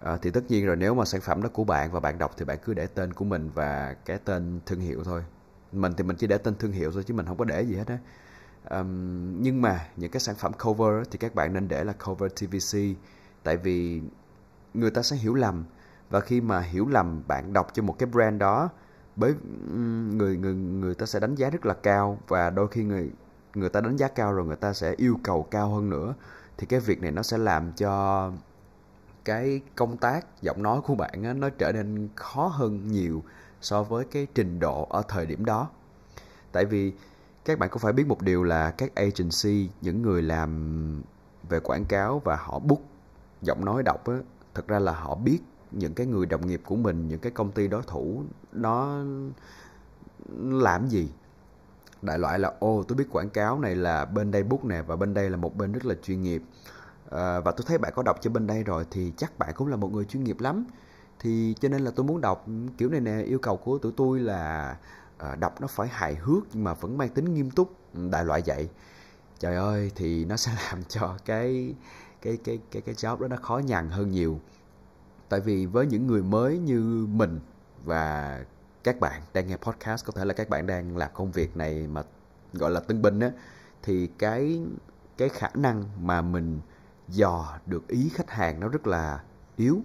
à, 0.04 0.16
thì 0.22 0.30
tất 0.30 0.50
nhiên 0.50 0.66
rồi 0.66 0.76
nếu 0.76 0.94
mà 0.94 1.04
sản 1.04 1.20
phẩm 1.20 1.42
đó 1.42 1.48
của 1.52 1.64
bạn 1.64 1.92
và 1.92 2.00
bạn 2.00 2.18
đọc 2.18 2.32
thì 2.36 2.44
bạn 2.44 2.58
cứ 2.64 2.74
để 2.74 2.86
tên 2.86 3.12
của 3.12 3.24
mình 3.24 3.50
và 3.54 3.96
cái 4.04 4.18
tên 4.24 4.60
thương 4.66 4.80
hiệu 4.80 5.04
thôi. 5.04 5.24
Mình 5.72 5.92
thì 5.96 6.04
mình 6.04 6.16
chỉ 6.16 6.26
để 6.26 6.38
tên 6.38 6.54
thương 6.54 6.72
hiệu 6.72 6.92
thôi 6.92 7.04
chứ 7.06 7.14
mình 7.14 7.26
không 7.26 7.36
có 7.36 7.44
để 7.44 7.62
gì 7.62 7.76
hết 7.76 7.88
á. 7.88 7.98
Um, 8.70 9.42
nhưng 9.42 9.62
mà 9.62 9.88
những 9.96 10.10
cái 10.10 10.20
sản 10.20 10.34
phẩm 10.34 10.52
cover 10.64 11.08
thì 11.10 11.18
các 11.18 11.34
bạn 11.34 11.52
nên 11.52 11.68
để 11.68 11.84
là 11.84 11.92
cover 11.92 12.32
TVC 12.32 12.78
tại 13.42 13.56
vì 13.56 14.02
người 14.74 14.90
ta 14.90 15.02
sẽ 15.02 15.16
hiểu 15.16 15.34
lầm. 15.34 15.64
Và 16.10 16.20
khi 16.20 16.40
mà 16.40 16.60
hiểu 16.60 16.88
lầm 16.88 17.22
bạn 17.28 17.52
đọc 17.52 17.68
cho 17.72 17.82
một 17.82 17.98
cái 17.98 18.06
brand 18.06 18.40
đó 18.40 18.70
bởi 19.16 19.34
người 20.10 20.36
người 20.36 20.54
người 20.54 20.94
ta 20.94 21.06
sẽ 21.06 21.20
đánh 21.20 21.34
giá 21.34 21.50
rất 21.50 21.66
là 21.66 21.74
cao 21.74 22.18
và 22.28 22.50
đôi 22.50 22.68
khi 22.68 22.84
người 22.84 23.10
người 23.54 23.68
ta 23.68 23.80
đánh 23.80 23.96
giá 23.96 24.08
cao 24.08 24.32
rồi 24.32 24.46
người 24.46 24.56
ta 24.56 24.72
sẽ 24.72 24.94
yêu 24.96 25.18
cầu 25.22 25.42
cao 25.50 25.68
hơn 25.68 25.90
nữa 25.90 26.14
thì 26.58 26.66
cái 26.66 26.80
việc 26.80 27.02
này 27.02 27.10
nó 27.10 27.22
sẽ 27.22 27.38
làm 27.38 27.72
cho 27.72 28.32
cái 29.24 29.60
công 29.74 29.96
tác 29.96 30.42
giọng 30.42 30.62
nói 30.62 30.80
của 30.80 30.94
bạn 30.94 31.22
á, 31.24 31.32
nó 31.32 31.48
trở 31.50 31.72
nên 31.72 32.08
khó 32.16 32.46
hơn 32.46 32.88
nhiều 32.88 33.22
so 33.60 33.82
với 33.82 34.04
cái 34.04 34.26
trình 34.34 34.60
độ 34.60 34.86
ở 34.90 35.02
thời 35.08 35.26
điểm 35.26 35.44
đó. 35.44 35.70
Tại 36.52 36.64
vì 36.64 36.92
các 37.44 37.58
bạn 37.58 37.70
cũng 37.70 37.78
phải 37.78 37.92
biết 37.92 38.06
một 38.06 38.22
điều 38.22 38.44
là 38.44 38.70
các 38.70 38.94
agency 38.94 39.70
những 39.80 40.02
người 40.02 40.22
làm 40.22 41.02
về 41.48 41.60
quảng 41.60 41.84
cáo 41.84 42.18
và 42.24 42.36
họ 42.36 42.58
book 42.58 42.80
giọng 43.42 43.64
nói 43.64 43.82
đọc 43.82 44.08
á 44.08 44.14
thật 44.54 44.68
ra 44.68 44.78
là 44.78 44.92
họ 44.92 45.14
biết 45.14 45.38
những 45.70 45.94
cái 45.94 46.06
người 46.06 46.26
đồng 46.26 46.46
nghiệp 46.46 46.62
của 46.64 46.76
mình 46.76 47.08
những 47.08 47.18
cái 47.18 47.32
công 47.32 47.52
ty 47.52 47.68
đối 47.68 47.82
thủ 47.82 48.22
nó 48.52 49.04
làm 50.38 50.88
gì. 50.88 51.08
Đại 52.02 52.18
loại 52.18 52.38
là 52.38 52.52
ô 52.58 52.84
tôi 52.88 52.96
biết 52.98 53.06
quảng 53.10 53.30
cáo 53.30 53.58
này 53.58 53.74
là 53.76 54.04
bên 54.04 54.30
đây 54.30 54.42
book 54.42 54.64
nè 54.64 54.82
và 54.82 54.96
bên 54.96 55.14
đây 55.14 55.30
là 55.30 55.36
một 55.36 55.56
bên 55.56 55.72
rất 55.72 55.84
là 55.84 55.94
chuyên 56.02 56.22
nghiệp 56.22 56.42
à, 57.16 57.40
và 57.40 57.52
tôi 57.52 57.64
thấy 57.66 57.78
bạn 57.78 57.92
có 57.96 58.02
đọc 58.02 58.18
cho 58.20 58.30
bên 58.30 58.46
đây 58.46 58.64
rồi 58.64 58.84
thì 58.90 59.12
chắc 59.16 59.38
bạn 59.38 59.54
cũng 59.54 59.68
là 59.68 59.76
một 59.76 59.92
người 59.92 60.04
chuyên 60.04 60.24
nghiệp 60.24 60.40
lắm. 60.40 60.64
Thì 61.18 61.54
cho 61.60 61.68
nên 61.68 61.80
là 61.84 61.90
tôi 61.96 62.06
muốn 62.06 62.20
đọc 62.20 62.46
kiểu 62.78 62.88
này 62.90 63.00
nè 63.00 63.22
yêu 63.22 63.38
cầu 63.38 63.56
của 63.56 63.78
tụi 63.78 63.92
tôi 63.96 64.20
là 64.20 64.76
à, 65.18 65.34
đọc 65.34 65.60
nó 65.60 65.66
phải 65.66 65.88
hài 65.88 66.14
hước 66.14 66.42
nhưng 66.52 66.64
mà 66.64 66.74
vẫn 66.74 66.98
mang 66.98 67.08
tính 67.08 67.34
nghiêm 67.34 67.50
túc 67.50 67.74
đại 68.10 68.24
loại 68.24 68.42
vậy. 68.46 68.68
Trời 69.38 69.56
ơi 69.56 69.90
thì 69.94 70.24
nó 70.24 70.36
sẽ 70.36 70.52
làm 70.70 70.84
cho 70.84 71.16
cái 71.24 71.74
cái 72.22 72.38
cái 72.44 72.58
cái 72.70 72.82
cái 72.82 72.94
job 72.94 73.18
đó 73.20 73.28
nó 73.28 73.36
khó 73.36 73.58
nhằn 73.58 73.88
hơn 73.90 74.10
nhiều. 74.10 74.40
Tại 75.28 75.40
vì 75.40 75.66
với 75.66 75.86
những 75.86 76.06
người 76.06 76.22
mới 76.22 76.58
như 76.58 77.06
mình 77.10 77.40
và 77.84 78.40
các 78.84 79.00
bạn 79.00 79.22
đang 79.34 79.46
nghe 79.46 79.56
podcast 79.56 80.06
có 80.06 80.12
thể 80.12 80.24
là 80.24 80.34
các 80.34 80.48
bạn 80.48 80.66
đang 80.66 80.96
làm 80.96 81.10
công 81.14 81.32
việc 81.32 81.56
này 81.56 81.86
mà 81.86 82.02
gọi 82.52 82.70
là 82.70 82.80
tân 82.80 83.02
binh 83.02 83.20
á 83.20 83.30
thì 83.82 84.06
cái 84.18 84.62
cái 85.18 85.28
khả 85.28 85.48
năng 85.54 85.84
mà 86.00 86.22
mình 86.22 86.60
dò 87.08 87.58
được 87.66 87.88
ý 87.88 88.08
khách 88.08 88.30
hàng 88.30 88.60
nó 88.60 88.68
rất 88.68 88.86
là 88.86 89.22
yếu. 89.56 89.80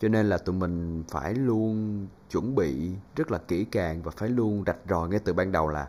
Cho 0.00 0.08
nên 0.08 0.28
là 0.28 0.38
tụi 0.38 0.54
mình 0.54 1.04
phải 1.08 1.34
luôn 1.34 2.06
chuẩn 2.30 2.54
bị 2.54 2.92
rất 3.16 3.30
là 3.30 3.38
kỹ 3.38 3.64
càng 3.64 4.02
và 4.02 4.10
phải 4.10 4.28
luôn 4.28 4.64
rạch 4.66 4.78
ròi 4.88 5.08
ngay 5.08 5.20
từ 5.24 5.32
ban 5.32 5.52
đầu 5.52 5.68
là 5.68 5.88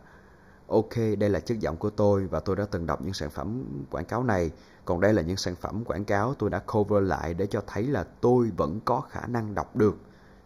ok 0.68 0.96
đây 1.20 1.30
là 1.30 1.40
chất 1.40 1.60
giọng 1.60 1.78
của 1.78 1.90
tôi 1.90 2.28
và 2.28 2.40
tôi 2.40 2.56
đã 2.56 2.66
từng 2.72 2.86
đọc 2.86 3.02
những 3.02 3.14
sản 3.14 3.30
phẩm 3.30 3.64
quảng 3.92 4.06
cáo 4.06 4.24
này. 4.24 4.52
Còn 4.86 5.02
đây 5.02 5.14
là 5.14 5.22
những 5.22 5.38
sản 5.38 5.56
phẩm 5.56 5.84
quảng 5.86 6.06
cáo 6.06 6.34
tôi 6.34 6.50
đã 6.50 6.60
cover 6.60 7.04
lại 7.04 7.34
để 7.34 7.48
cho 7.48 7.62
thấy 7.68 7.84
là 7.84 8.04
tôi 8.22 8.52
vẫn 8.58 8.80
có 8.86 9.02
khả 9.02 9.28
năng 9.28 9.56
đọc 9.56 9.76
được. 9.76 9.98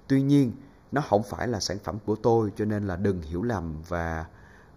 Tuy 0.08 0.22
nhiên 0.22 0.52
nó 0.92 1.02
không 1.02 1.24
phải 1.24 1.48
là 1.48 1.60
sản 1.60 1.78
phẩm 1.84 1.98
của 2.06 2.16
tôi 2.16 2.52
cho 2.56 2.66
nên 2.66 2.88
là 2.88 2.96
đừng 2.96 3.22
hiểu 3.22 3.44
lầm 3.44 3.74
và 3.88 4.26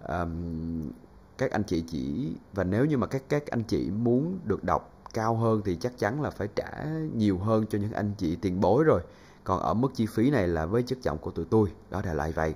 um, 0.08 0.90
các 1.38 1.50
anh 1.50 1.62
chị 1.64 1.84
chỉ 1.88 2.32
và 2.52 2.64
nếu 2.64 2.84
như 2.84 2.96
mà 2.96 3.06
các 3.06 3.22
các 3.28 3.46
anh 3.46 3.62
chị 3.62 3.90
muốn 3.90 4.38
được 4.44 4.64
đọc 4.64 4.91
cao 5.12 5.36
hơn 5.36 5.62
thì 5.64 5.76
chắc 5.76 5.98
chắn 5.98 6.22
là 6.22 6.30
phải 6.30 6.48
trả 6.56 6.84
nhiều 7.14 7.38
hơn 7.38 7.66
cho 7.66 7.78
những 7.78 7.92
anh 7.92 8.12
chị 8.18 8.36
tiền 8.36 8.60
bối 8.60 8.84
rồi. 8.84 9.00
Còn 9.44 9.60
ở 9.60 9.74
mức 9.74 9.88
chi 9.94 10.06
phí 10.06 10.30
này 10.30 10.48
là 10.48 10.66
với 10.66 10.82
chất 10.82 11.02
giọng 11.02 11.18
của 11.18 11.30
tụi 11.30 11.44
tôi 11.44 11.72
đó 11.90 12.02
là 12.04 12.14
lại 12.14 12.32
vậy. 12.32 12.54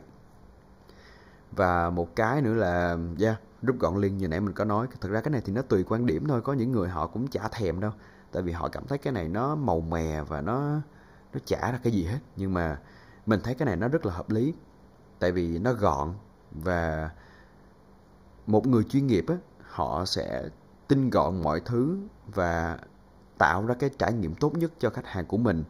Và 1.53 1.91
một 1.91 2.17
cái 2.17 2.43
nữa 2.43 2.55
là 2.55 2.99
yeah, 3.21 3.41
rút 3.63 3.79
gọn 3.79 3.97
liền 3.97 4.19
như 4.19 4.29
nãy 4.29 4.41
mình 4.41 4.55
có 4.55 4.65
nói 4.65 4.87
thật 5.01 5.09
ra 5.09 5.21
cái 5.21 5.31
này 5.31 5.43
thì 5.45 5.53
nó 5.53 5.63
tùy 5.63 5.85
quan 5.89 6.07
điểm 6.07 6.29
thôi 6.29 6.41
có 6.41 6.53
những 6.53 6.73
người 6.73 6.89
họ 6.89 7.07
cũng 7.07 7.27
chả 7.27 7.49
thèm 7.49 7.81
đâu 7.81 7.91
tại 8.33 8.43
vì 8.43 8.53
họ 8.53 8.69
cảm 8.69 8.87
thấy 8.87 8.99
cái 8.99 9.13
này 9.13 9.29
nó 9.29 9.55
màu 9.55 9.81
mè 9.81 10.23
và 10.23 10.41
nó 10.41 10.81
nó 11.33 11.41
chả 11.45 11.73
ra 11.73 11.79
cái 11.83 11.93
gì 11.93 12.05
hết. 12.05 12.19
Nhưng 12.37 12.55
mà 12.55 12.79
mình 13.27 13.41
thấy 13.45 13.55
cái 13.55 13.67
này 13.67 13.77
nó 13.77 13.89
rất 13.89 14.07
là 14.07 14.13
hợp 14.13 14.31
lý 14.31 14.55
tại 15.19 15.33
vì 15.33 15.59
nó 15.59 15.73
gọn 15.73 16.15
và 16.51 17.11
một 18.47 18.67
người 18.67 18.85
chuyên 18.85 19.07
nghiệp 19.07 19.25
á 19.29 19.37
họ 19.63 20.05
sẽ 20.05 20.43
tinh 20.89 21.11
gọn 21.11 21.43
mọi 21.43 21.61
thứ 21.61 21.99
và 22.35 22.79
tạo 23.39 23.67
ra 23.67 23.75
cái 23.75 23.91
trải 23.99 24.13
nghiệm 24.13 24.35
tốt 24.35 24.59
nhất 24.59 24.73
cho 24.79 24.91
khách 24.91 25.07
hàng 25.07 25.27
của 25.27 25.37
mình. 25.37 25.65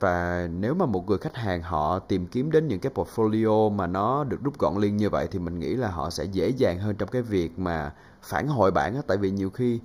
Và 0.00 0.48
nếu 0.52 0.74
mà 0.74 0.86
một 0.86 1.08
người 1.08 1.18
khách 1.18 1.36
hàng 1.36 1.62
họ 1.62 1.98
tìm 1.98 2.26
kiếm 2.26 2.50
đến 2.50 2.68
những 2.68 2.80
cái 2.80 2.92
portfolio 2.94 3.70
mà 3.70 3.86
nó 3.86 4.24
được 4.24 4.42
rút 4.42 4.58
gọn 4.58 4.76
liên 4.76 4.96
như 4.96 5.10
vậy 5.10 5.28
thì 5.30 5.38
mình 5.38 5.58
nghĩ 5.58 5.74
là 5.74 5.88
họ 5.88 6.10
sẽ 6.10 6.24
dễ 6.24 6.48
dàng 6.48 6.78
hơn 6.78 6.96
trong 6.96 7.08
cái 7.08 7.22
việc 7.22 7.58
mà 7.58 7.94
phản 8.22 8.48
hồi 8.48 8.70
bản 8.70 8.94
á. 8.94 9.02
Tại 9.06 9.16
vì 9.16 9.30
nhiều 9.30 9.50
khi 9.50 9.80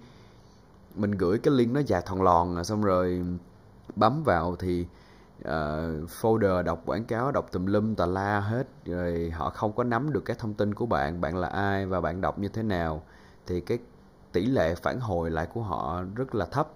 mình 0.95 1.11
gửi 1.11 1.37
cái 1.37 1.53
link 1.53 1.73
nó 1.73 1.79
dài 1.79 2.01
thòn 2.05 2.21
lòn 2.21 2.63
xong 2.63 2.81
rồi 2.81 3.25
bấm 3.95 4.23
vào 4.23 4.55
thì 4.55 4.85
uh, 5.39 6.09
folder 6.21 6.63
đọc 6.63 6.81
quảng 6.85 7.05
cáo 7.05 7.31
đọc 7.31 7.51
tùm 7.51 7.65
lum 7.65 7.95
tà 7.95 8.05
la 8.05 8.39
hết 8.39 8.67
rồi 8.85 9.29
họ 9.29 9.49
không 9.49 9.75
có 9.75 9.83
nắm 9.83 10.13
được 10.13 10.25
cái 10.25 10.35
thông 10.39 10.53
tin 10.53 10.73
của 10.73 10.85
bạn 10.85 11.21
bạn 11.21 11.37
là 11.37 11.47
ai 11.47 11.85
và 11.85 12.01
bạn 12.01 12.21
đọc 12.21 12.39
như 12.39 12.47
thế 12.47 12.63
nào 12.63 13.03
thì 13.45 13.61
cái 13.61 13.79
tỷ 14.31 14.45
lệ 14.45 14.75
phản 14.75 14.99
hồi 14.99 15.31
lại 15.31 15.47
của 15.53 15.61
họ 15.61 16.03
rất 16.15 16.35
là 16.35 16.45
thấp. 16.45 16.69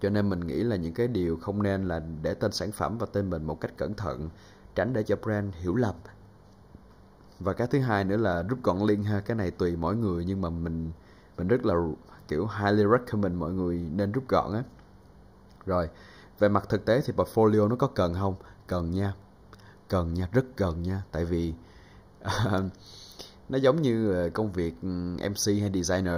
Cho 0.00 0.10
nên 0.10 0.28
mình 0.28 0.40
nghĩ 0.40 0.62
là 0.62 0.76
những 0.76 0.94
cái 0.94 1.08
điều 1.08 1.36
không 1.36 1.62
nên 1.62 1.88
là 1.88 2.02
để 2.22 2.34
tên 2.34 2.52
sản 2.52 2.72
phẩm 2.72 2.98
và 2.98 3.06
tên 3.12 3.30
mình 3.30 3.44
một 3.44 3.60
cách 3.60 3.72
cẩn 3.76 3.94
thận 3.94 4.30
tránh 4.74 4.92
để 4.92 5.02
cho 5.02 5.16
brand 5.16 5.54
hiểu 5.54 5.74
lầm. 5.74 5.94
Và 7.40 7.52
cái 7.52 7.66
thứ 7.66 7.80
hai 7.80 8.04
nữa 8.04 8.16
là 8.16 8.42
rút 8.42 8.62
gọn 8.62 8.78
link 8.78 9.06
ha 9.06 9.20
cái 9.20 9.36
này 9.36 9.50
tùy 9.50 9.76
mỗi 9.76 9.96
người 9.96 10.24
nhưng 10.24 10.40
mà 10.40 10.50
mình 10.50 10.90
mình 11.36 11.48
rất 11.48 11.66
là 11.66 11.74
kiểu 12.28 12.48
highly 12.58 12.84
recommend 12.90 13.36
mọi 13.36 13.52
người 13.52 13.90
nên 13.92 14.12
rút 14.12 14.28
gọn 14.28 14.52
á. 14.52 14.62
Rồi 15.66 15.88
về 16.38 16.48
mặt 16.48 16.68
thực 16.68 16.84
tế 16.84 17.00
thì 17.00 17.12
portfolio 17.16 17.68
nó 17.68 17.76
có 17.76 17.86
cần 17.86 18.14
không? 18.14 18.34
Cần 18.66 18.90
nha. 18.90 19.14
Cần 19.88 20.14
nha, 20.14 20.28
rất 20.32 20.44
cần 20.56 20.82
nha. 20.82 21.02
Tại 21.12 21.24
vì, 21.24 21.54
nó 23.48 23.58
giống 23.58 23.82
như 23.82 24.12
ờ, 24.12 24.30
công 24.30 24.52
việc 24.52 24.74
ừ, 24.82 25.16
MC 25.20 25.60
hay 25.60 25.70
designer 25.74 26.14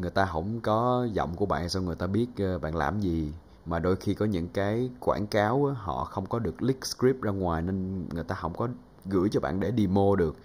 người 0.00 0.10
ta 0.10 0.26
không 0.26 0.60
có 0.60 1.08
giọng 1.12 1.36
của 1.36 1.46
bạn 1.46 1.68
sao 1.68 1.82
người 1.82 1.96
ta 1.96 2.06
biết 2.06 2.26
ờ, 2.38 2.58
bạn 2.58 2.76
làm 2.76 3.00
gì. 3.00 3.32
Mà 3.66 3.78
đôi 3.78 3.96
khi 3.96 4.14
có 4.14 4.26
những 4.26 4.48
cái 4.48 4.90
quảng 5.00 5.26
cáo 5.26 5.66
họ 5.66 6.04
không 6.04 6.26
có 6.26 6.38
được 6.38 6.62
leak 6.62 6.86
script 6.86 7.22
ra 7.22 7.30
ngoài 7.30 7.62
nên 7.62 8.08
người 8.08 8.24
ta 8.24 8.34
không 8.34 8.54
có 8.56 8.68
gửi 9.06 9.28
cho 9.28 9.40
bạn 9.40 9.60
để 9.60 9.72
demo 9.78 10.16
được 10.16 10.36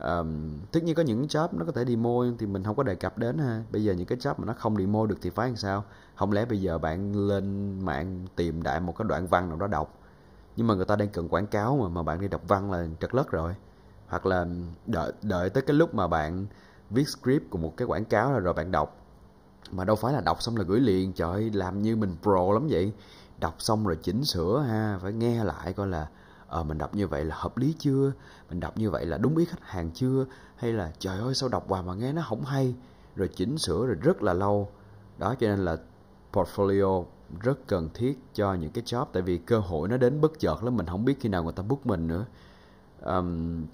um, 0.00 0.58
tất 0.72 0.82
nhiên 0.82 0.94
có 0.94 1.02
những 1.02 1.26
job 1.26 1.48
nó 1.52 1.64
có 1.64 1.72
thể 1.72 1.84
demo 1.84 2.24
thì 2.38 2.46
mình 2.46 2.64
không 2.64 2.76
có 2.76 2.82
đề 2.82 2.94
cập 2.94 3.18
đến 3.18 3.38
ha. 3.38 3.62
Bây 3.72 3.84
giờ 3.84 3.92
những 3.92 4.06
cái 4.06 4.18
job 4.18 4.34
mà 4.36 4.44
nó 4.44 4.52
không 4.52 4.76
demo 4.76 5.06
được 5.06 5.18
thì 5.22 5.30
phải 5.30 5.48
làm 5.48 5.56
sao? 5.56 5.84
Không 6.14 6.32
lẽ 6.32 6.44
bây 6.44 6.60
giờ 6.60 6.78
bạn 6.78 7.28
lên 7.28 7.78
mạng 7.84 8.26
tìm 8.36 8.62
đại 8.62 8.80
một 8.80 8.96
cái 8.98 9.08
đoạn 9.08 9.26
văn 9.26 9.48
nào 9.48 9.58
đó 9.58 9.66
đọc 9.66 10.00
nhưng 10.56 10.66
mà 10.66 10.74
người 10.74 10.84
ta 10.84 10.96
đang 10.96 11.08
cần 11.08 11.28
quảng 11.28 11.46
cáo 11.46 11.76
mà 11.76 11.88
mà 11.88 12.02
bạn 12.02 12.20
đi 12.20 12.28
đọc 12.28 12.42
văn 12.48 12.72
là 12.72 12.86
trật 13.00 13.14
lất 13.14 13.30
rồi. 13.30 13.54
Hoặc 14.08 14.26
là 14.26 14.46
đợi 14.86 15.12
đợi 15.22 15.50
tới 15.50 15.62
cái 15.62 15.74
lúc 15.74 15.94
mà 15.94 16.08
bạn 16.08 16.46
viết 16.90 17.08
script 17.08 17.50
của 17.50 17.58
một 17.58 17.76
cái 17.76 17.86
quảng 17.86 18.04
cáo 18.04 18.32
rồi 18.32 18.40
rồi 18.40 18.54
bạn 18.54 18.70
đọc. 18.70 18.96
Mà 19.70 19.84
đâu 19.84 19.96
phải 19.96 20.12
là 20.12 20.20
đọc 20.20 20.42
xong 20.42 20.56
là 20.56 20.64
gửi 20.64 20.80
liền 20.80 21.12
trời 21.12 21.30
ơi, 21.30 21.50
làm 21.54 21.82
như 21.82 21.96
mình 21.96 22.16
pro 22.22 22.52
lắm 22.52 22.66
vậy. 22.70 22.92
Đọc 23.40 23.54
xong 23.58 23.86
rồi 23.86 23.98
chỉnh 24.02 24.24
sửa 24.24 24.60
ha 24.68 24.98
phải 25.02 25.12
nghe 25.12 25.44
lại 25.44 25.72
coi 25.72 25.86
là 25.86 26.08
à, 26.54 26.62
mình 26.62 26.78
đọc 26.78 26.94
như 26.94 27.06
vậy 27.06 27.24
là 27.24 27.36
hợp 27.38 27.58
lý 27.58 27.74
chưa? 27.78 28.12
Mình 28.50 28.60
đọc 28.60 28.78
như 28.78 28.90
vậy 28.90 29.06
là 29.06 29.18
đúng 29.18 29.36
ý 29.36 29.44
khách 29.44 29.62
hàng 29.62 29.90
chưa? 29.90 30.26
Hay 30.56 30.72
là 30.72 30.92
trời 30.98 31.18
ơi 31.18 31.34
sao 31.34 31.48
đọc 31.48 31.68
hoài 31.68 31.82
mà 31.82 31.94
nghe 31.94 32.12
nó 32.12 32.22
không 32.28 32.44
hay? 32.44 32.74
Rồi 33.16 33.28
chỉnh 33.28 33.58
sửa 33.58 33.86
rồi 33.86 33.96
rất 34.00 34.22
là 34.22 34.32
lâu. 34.32 34.68
Đó 35.18 35.34
cho 35.40 35.46
nên 35.46 35.64
là 35.64 35.76
portfolio 36.32 37.04
rất 37.40 37.66
cần 37.66 37.88
thiết 37.94 38.18
cho 38.34 38.54
những 38.54 38.70
cái 38.70 38.84
job 38.84 39.06
tại 39.12 39.22
vì 39.22 39.38
cơ 39.38 39.58
hội 39.58 39.88
nó 39.88 39.96
đến 39.96 40.20
bất 40.20 40.38
chợt 40.38 40.64
lắm 40.64 40.76
mình 40.76 40.86
không 40.86 41.04
biết 41.04 41.20
khi 41.20 41.28
nào 41.28 41.44
người 41.44 41.52
ta 41.52 41.62
book 41.62 41.86
mình 41.86 42.06
nữa. 42.06 42.24
Um, 43.00 43.64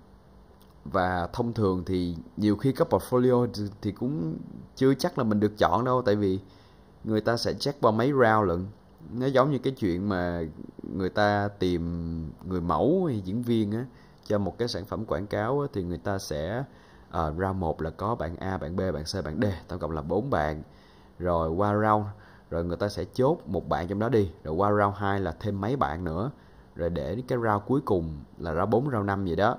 và 0.85 1.29
thông 1.33 1.53
thường 1.53 1.83
thì 1.87 2.17
nhiều 2.37 2.57
khi 2.57 2.73
có 2.73 2.85
portfolio 2.91 3.49
thì 3.83 3.93
cũng 3.93 4.39
chưa 4.77 4.95
chắc 4.95 5.19
là 5.19 5.25
mình 5.25 5.41
được 5.41 5.59
chọn 5.59 5.85
đâu 5.85 6.03
tại 6.03 6.17
vì 6.17 6.39
người 7.05 7.21
ta 7.21 7.37
sẽ 7.37 7.55
check 7.55 7.81
qua 7.81 7.91
mấy 7.91 8.13
round 8.13 8.49
lận 8.49 8.67
nó 9.13 9.27
giống 9.27 9.51
như 9.51 9.59
cái 9.59 9.73
chuyện 9.73 10.09
mà 10.09 10.43
người 10.83 11.11
ta 11.11 11.49
tìm 11.59 11.83
người 12.45 12.61
mẫu 12.61 13.05
hay 13.07 13.21
diễn 13.21 13.43
viên 13.43 13.73
á 13.73 13.85
cho 14.25 14.39
một 14.39 14.59
cái 14.59 14.69
sản 14.69 14.85
phẩm 14.85 15.05
quảng 15.05 15.27
cáo 15.27 15.61
á, 15.61 15.69
thì 15.73 15.83
người 15.83 15.99
ta 15.99 16.19
sẽ 16.19 16.65
ờ, 17.11 17.29
uh, 17.29 17.39
round 17.39 17.57
một 17.57 17.83
là 17.83 17.91
có 17.91 18.15
bạn 18.15 18.37
A, 18.37 18.57
bạn 18.59 18.77
B, 18.77 18.81
bạn 18.95 19.05
C, 19.05 19.25
bạn 19.25 19.41
D 19.43 19.45
tổng 19.69 19.79
cộng 19.79 19.91
là 19.91 20.03
bốn 20.03 20.31
bạn. 20.31 20.63
Rồi 21.19 21.51
qua 21.51 21.75
round 21.75 22.07
rồi 22.51 22.65
người 22.65 22.77
ta 22.77 22.89
sẽ 22.89 23.05
chốt 23.15 23.39
một 23.47 23.69
bạn 23.69 23.89
trong 23.89 23.99
đó 23.99 24.09
đi. 24.09 24.31
Rồi 24.45 24.55
qua 24.55 24.71
round 24.71 24.97
2 24.97 25.21
là 25.21 25.33
thêm 25.41 25.61
mấy 25.61 25.77
bạn 25.77 26.05
nữa. 26.05 26.31
Rồi 26.77 26.91
để 26.91 27.23
cái 27.29 27.39
round 27.39 27.63
cuối 27.67 27.81
cùng 27.85 28.25
là 28.39 28.55
round 28.55 28.71
4, 28.71 28.91
round 28.91 29.07
5 29.07 29.27
gì 29.27 29.37
đó. 29.37 29.59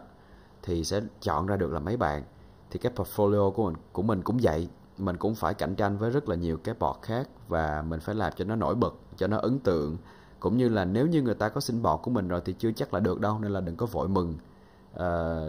Thì 0.63 0.83
sẽ 0.83 1.01
chọn 1.21 1.47
ra 1.47 1.57
được 1.57 1.71
là 1.73 1.79
mấy 1.79 1.97
bạn. 1.97 2.23
Thì 2.71 2.79
cái 2.79 2.91
portfolio 2.95 3.51
của 3.51 3.63
mình 3.65 3.75
của 3.91 4.01
mình 4.01 4.21
cũng 4.21 4.37
vậy 4.41 4.69
mình 4.97 5.17
cũng 5.17 5.35
phải 5.35 5.53
cạnh 5.53 5.75
tranh 5.75 5.97
với 5.97 6.11
rất 6.11 6.29
là 6.29 6.35
nhiều 6.35 6.57
cái 6.57 6.75
bọt 6.79 6.95
khác 7.01 7.29
và 7.47 7.83
mình 7.87 7.99
phải 7.99 8.15
làm 8.15 8.33
cho 8.35 8.45
nó 8.45 8.55
nổi 8.55 8.75
bật 8.75 8.93
cho 9.17 9.27
nó 9.27 9.37
ấn 9.37 9.59
tượng. 9.59 9.97
Cũng 10.39 10.57
như 10.57 10.69
là 10.69 10.85
nếu 10.85 11.07
như 11.07 11.21
người 11.21 11.35
ta 11.35 11.49
có 11.49 11.61
xin 11.61 11.81
bọt 11.81 11.99
của 12.03 12.11
mình 12.11 12.27
rồi 12.27 12.41
thì 12.45 12.53
chưa 12.53 12.71
chắc 12.71 12.93
là 12.93 12.99
được 12.99 13.19
đâu 13.19 13.39
nên 13.39 13.51
là 13.51 13.61
đừng 13.61 13.75
có 13.75 13.85
vội 13.85 14.07
mừng. 14.07 14.37
À, 14.97 15.39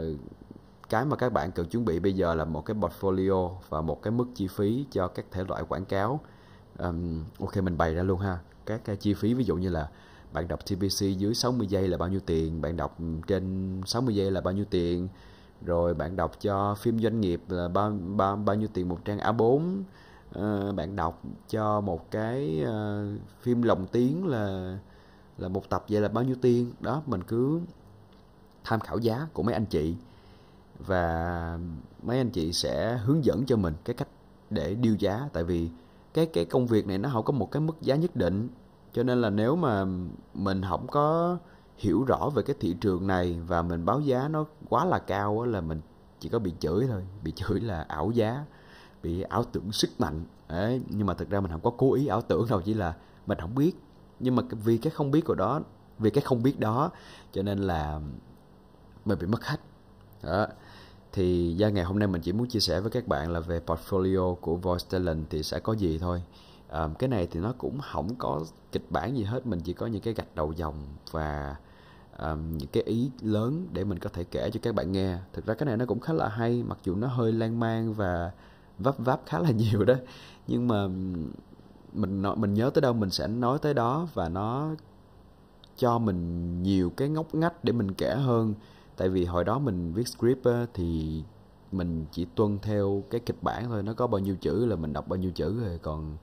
cái 0.89 1.05
mà 1.05 1.17
các 1.17 1.33
bạn 1.33 1.53
cần 1.53 1.69
chuẩn 1.69 1.85
bị 1.85 1.99
bây 1.99 2.13
giờ 2.13 2.35
là 2.35 2.45
một 2.45 2.65
cái 2.65 2.77
portfolio 2.77 3.51
và 3.69 3.81
một 3.81 4.03
cái 4.03 4.11
mức 4.11 4.27
chi 4.35 4.49
phí 4.49 4.87
cho 4.91 5.09
các 5.09 5.25
thể 5.31 5.45
loại 5.49 5.63
quảng 5.69 5.85
cáo. 5.85 6.21
Um, 6.79 7.25
ok 7.41 7.57
mình 7.57 7.79
bày 7.79 7.95
ra 7.95 8.03
luôn 8.03 8.21
ha. 8.21 8.39
Các 8.67 8.85
cái 8.85 8.97
chi 8.97 9.15
phí 9.15 9.35
ví 9.35 9.45
dụ 9.45 9.57
như 9.57 9.69
là 9.69 9.89
bạn 10.33 10.49
đọc 10.49 10.61
TPC 10.65 11.19
dưới 11.19 11.35
60 11.35 11.67
giây 11.67 11.89
là 11.89 11.97
bao 11.97 12.09
nhiêu 12.09 12.21
tiền 12.27 12.63
bạn 12.63 12.77
đọc 12.77 12.99
trên 13.27 13.81
60 13.87 14.15
giây 14.15 14.31
là 14.31 14.41
bao 14.41 14.55
nhiêu 14.55 14.65
tiền 14.71 15.09
rồi 15.65 15.95
bạn 15.95 16.17
đọc 16.17 16.41
cho 16.41 16.75
phim 16.75 16.99
doanh 16.99 17.21
nghiệp 17.21 17.43
là 17.49 17.69
bao 17.69 17.91
bao 18.17 18.37
bao 18.37 18.57
nhiêu 18.57 18.69
tiền 18.75 18.89
một 18.89 18.99
trang 19.05 19.19
A4 19.19 19.45
uh, 19.45 19.85
ờ, 20.33 20.73
bạn 20.73 20.97
đọc 20.97 21.23
cho 21.49 21.81
một 21.81 22.11
cái 22.11 22.65
uh, 22.65 23.21
phim 23.41 23.63
lồng 23.63 23.87
tiếng 23.87 24.27
là 24.27 24.77
là 25.39 25.49
một 25.49 25.69
tập 25.69 25.85
vậy 25.89 26.01
là 26.01 26.09
bao 26.09 26.25
nhiêu 26.25 26.37
tiền? 26.43 26.73
Đó 26.81 27.03
mình 27.07 27.23
cứ 27.23 27.61
tham 28.65 28.81
khảo 28.81 28.99
giá 28.99 29.27
của 29.33 29.43
mấy 29.43 29.55
anh 29.55 29.67
chị. 29.67 29.95
Và 30.79 31.59
mấy 32.03 32.19
anh 32.19 32.31
chị 32.31 32.53
sẽ 32.53 32.97
hướng 32.97 33.25
dẫn 33.25 33.47
cho 33.47 33.57
mình 33.57 33.75
cái 33.85 33.95
cách 33.95 34.09
để 34.51 34.75
điều 34.75 34.95
giá. 34.95 35.29
Tại 35.33 35.45
vì 35.45 35.71
cái 36.15 36.27
cái 36.27 36.45
công 36.45 36.67
việc 36.67 36.87
này 36.87 36.99
nó 36.99 37.09
không 37.13 37.25
có 37.25 37.33
một 37.33 37.51
cái 37.51 37.61
mức 37.61 37.77
giá 37.81 37.97
nhất 37.97 38.17
định. 38.17 38.49
Cho 38.93 39.03
nên 39.03 39.21
là 39.21 39.31
nếu 39.31 39.57
mà 39.57 39.85
mình 40.35 40.63
không 40.69 40.87
có 40.87 41.37
hiểu 41.77 42.05
rõ 42.05 42.31
về 42.35 42.43
cái 42.43 42.57
thị 42.61 42.77
trường 42.81 43.07
này 43.07 43.41
và 43.47 43.63
mình 43.63 43.85
báo 43.85 44.01
giá 44.01 44.29
nó 44.29 44.45
quá 44.69 44.85
là 44.85 44.99
cao 44.99 45.45
là 45.45 45.61
mình 45.61 45.81
chỉ 46.21 46.29
có 46.29 46.39
bị 46.39 46.53
chửi 46.61 46.87
thôi, 46.87 47.03
bị 47.23 47.33
chửi 47.33 47.61
là 47.61 47.83
ảo 47.89 48.11
giá, 48.11 48.45
bị 49.03 49.23
ảo 49.23 49.45
tưởng 49.45 49.73
sức 49.73 49.91
mạnh. 49.99 50.25
Đấy, 50.49 50.81
nhưng 50.89 51.07
mà 51.07 51.15
thực 51.15 51.31
ra 51.31 51.41
mình 51.41 51.51
không 51.51 51.61
có 51.61 51.73
cố 51.77 51.95
ý 51.95 52.07
ảo 52.07 52.23
tưởng 52.23 52.47
đâu, 52.51 52.61
chỉ 52.65 52.75
là 52.75 52.95
mình 53.27 53.39
không 53.41 53.55
biết. 53.55 53.73
Nhưng 54.21 54.37
mà 54.37 54.43
vì 54.51 54.79
cái 54.79 54.91
không 54.91 55.11
biết 55.11 55.21
của 55.25 55.35
đó, 55.35 55.61
vì 55.99 56.11
cái 56.11 56.23
không 56.25 56.43
biết 56.43 56.61
đó, 56.61 56.91
cho 57.33 57.43
nên 57.43 57.59
là 57.59 58.01
mình 59.05 59.19
bị 59.19 59.27
mất 59.27 59.41
khách. 59.41 59.61
Đó. 60.23 60.47
Thì 61.13 61.57
ra 61.59 61.69
ngày 61.69 61.85
hôm 61.85 61.99
nay 61.99 62.09
mình 62.09 62.23
chỉ 62.23 62.33
muốn 62.33 62.49
chia 62.49 62.61
sẻ 62.61 62.81
với 62.81 62.91
các 62.91 63.09
bạn 63.09 63.31
là 63.31 63.41
về 63.41 63.61
portfolio 63.67 64.35
của 64.35 64.57
Voice 64.57 64.87
Talent 64.91 65.31
thì 65.31 65.43
sẽ 65.43 65.61
có 65.61 65.73
gì 65.73 65.99
thôi 65.99 66.23
à, 66.73 66.89
cái 66.99 67.09
này 67.09 67.29
thì 67.31 67.41
nó 67.41 67.55
cũng 67.59 67.81
không 67.93 68.15
có 68.19 68.41
kịch 68.73 68.87
bản 68.91 69.17
gì 69.17 69.25
hết 69.25 69.47
mình 69.47 69.61
chỉ 69.61 69.73
có 69.73 69.87
những 69.87 70.03
cái 70.03 70.15
gạch 70.15 70.35
đầu 70.35 70.53
dòng 70.53 70.75
và 71.11 71.57
um, 72.19 72.57
những 72.59 72.69
cái 72.73 72.83
ý 72.83 73.11
lớn 73.21 73.67
để 73.73 73.85
mình 73.85 73.99
có 73.99 74.11
thể 74.13 74.25
kể 74.25 74.51
cho 74.53 74.61
các 74.63 74.75
bạn 74.75 74.93
nghe. 74.93 75.19
Thực 75.33 75.47
ra 75.47 75.55
cái 75.55 75.67
này 75.67 75.77
nó 75.77 75.87
cũng 75.87 76.01
khá 76.01 76.13
là 76.13 76.29
hay 76.29 76.63
mặc 76.63 76.79
dù 76.85 76.95
nó 76.95 77.07
hơi 77.07 77.33
lan 77.33 77.61
man 77.61 77.93
và 77.95 78.33
vấp 78.79 78.95
váp 78.99 79.21
khá 79.27 79.39
là 79.39 79.51
nhiều 79.57 79.85
đó. 79.85 79.95
Nhưng 80.47 80.69
mà 80.69 80.89
mình 81.93 82.23
mình 82.37 82.55
nhớ 82.55 82.71
tới 82.75 82.83
đâu 82.83 82.93
mình 82.93 83.11
sẽ 83.11 83.29
nói 83.29 83.59
tới 83.63 83.75
đó 83.75 84.09
và 84.15 84.29
nó 84.29 84.75
cho 85.77 85.99
mình 85.99 86.63
nhiều 86.63 86.91
cái 86.97 87.09
ngóc 87.09 87.35
ngách 87.35 87.65
để 87.65 87.73
mình 87.73 87.95
kể 87.95 88.15
hơn. 88.15 88.55
Tại 88.97 89.09
vì 89.09 89.25
hồi 89.25 89.45
đó 89.45 89.59
mình 89.59 89.93
viết 89.93 90.09
script 90.09 90.47
thì 90.75 91.23
mình 91.73 92.07
chỉ 92.13 92.27
tuân 92.35 92.59
theo 92.63 93.03
cái 93.11 93.21
kịch 93.21 93.43
bản 93.43 93.69
thôi 93.69 93.83
nó 93.83 93.95
có 93.95 94.07
bao 94.07 94.19
nhiêu 94.19 94.37
chữ 94.41 94.67
là 94.67 94.77
mình 94.77 94.93
đọc 94.93 95.09
bao 95.09 95.17
nhiêu 95.17 95.31
chữ 95.33 95.61
rồi 95.61 95.79
còn 95.83 96.17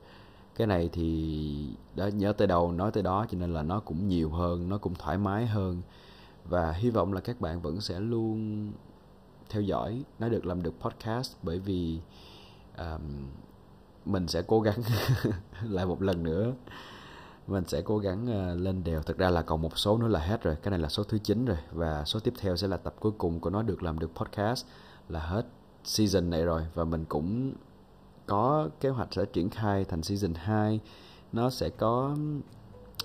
cái 0.60 0.67
này 0.67 0.89
thì 0.93 1.69
đã 1.95 2.10
nhớ 2.10 2.34
tới 2.34 2.48
đâu 2.48 2.72
nói 2.72 2.91
tới 2.91 3.04
đó 3.04 3.26
cho 3.30 3.38
nên 3.38 3.54
là 3.54 3.62
nó 3.62 3.80
cũng 3.80 4.08
nhiều 4.08 4.30
hơn 4.30 4.69
nó 4.69 4.78
cũng 4.78 4.95
thoải 4.95 5.17
mái 5.17 5.48
hơn. 5.48 5.82
Và 6.45 6.72
hy 6.72 6.89
vọng 6.89 7.13
là 7.13 7.22
các 7.22 7.41
bạn 7.41 7.62
vẫn 7.62 7.82
sẽ 7.82 8.00
luôn 8.00 8.72
theo 9.50 9.62
dõi 9.62 10.04
nó 10.19 10.30
được 10.30 10.45
làm 10.45 10.63
được 10.63 10.74
podcast 10.80 11.36
bởi 11.43 11.60
vì 11.60 12.00
um, 12.78 13.28
mình 14.06 14.28
sẽ 14.28 14.41
cố 14.41 14.62
gắng 14.62 14.80
lại 15.63 15.86
một 15.86 16.02
lần 16.02 16.24
nữa. 16.24 16.54
Mình 17.48 17.63
sẽ 17.67 17.82
cố 17.82 17.98
gắng 17.98 18.24
uh, 18.24 18.62
lên 18.62 18.84
đều. 18.84 19.02
Thực 19.02 19.17
ra 19.17 19.30
là 19.30 19.41
còn 19.41 19.62
một 19.62 19.78
số 19.78 19.98
nữa 19.98 20.08
là 20.08 20.19
hết 20.19 20.43
rồi 20.43 20.56
cái 20.63 20.72
này 20.72 20.80
là 20.80 20.89
số 20.89 21.04
thứ 21.04 21.17
9 21.17 21.45
rồi 21.45 21.58
và 21.72 22.06
số 22.06 22.19
tiếp 22.19 22.34
theo 22.39 22.56
sẽ 22.56 22.67
là 22.67 22.78
tập 22.78 22.95
cuối 23.00 23.12
cùng 23.17 23.39
của 23.39 23.50
nó 23.50 23.62
được 23.62 23.84
làm 23.84 24.00
được 24.00 24.12
podcast 24.15 24.65
là 25.10 25.19
hết 25.19 25.45
season 25.84 26.30
này 26.30 26.43
rồi 26.43 26.65
và 26.74 26.84
mình 26.84 27.06
cũng 27.06 27.54
có 28.30 28.70
kế 28.80 28.89
hoạch 28.89 29.13
sẽ 29.13 29.26
triển 29.26 29.50
khai 29.50 29.86
thành 29.86 30.04
season 30.04 30.34
2 30.34 30.80
nó 31.34 31.50
sẽ 31.50 31.70
có 31.70 32.15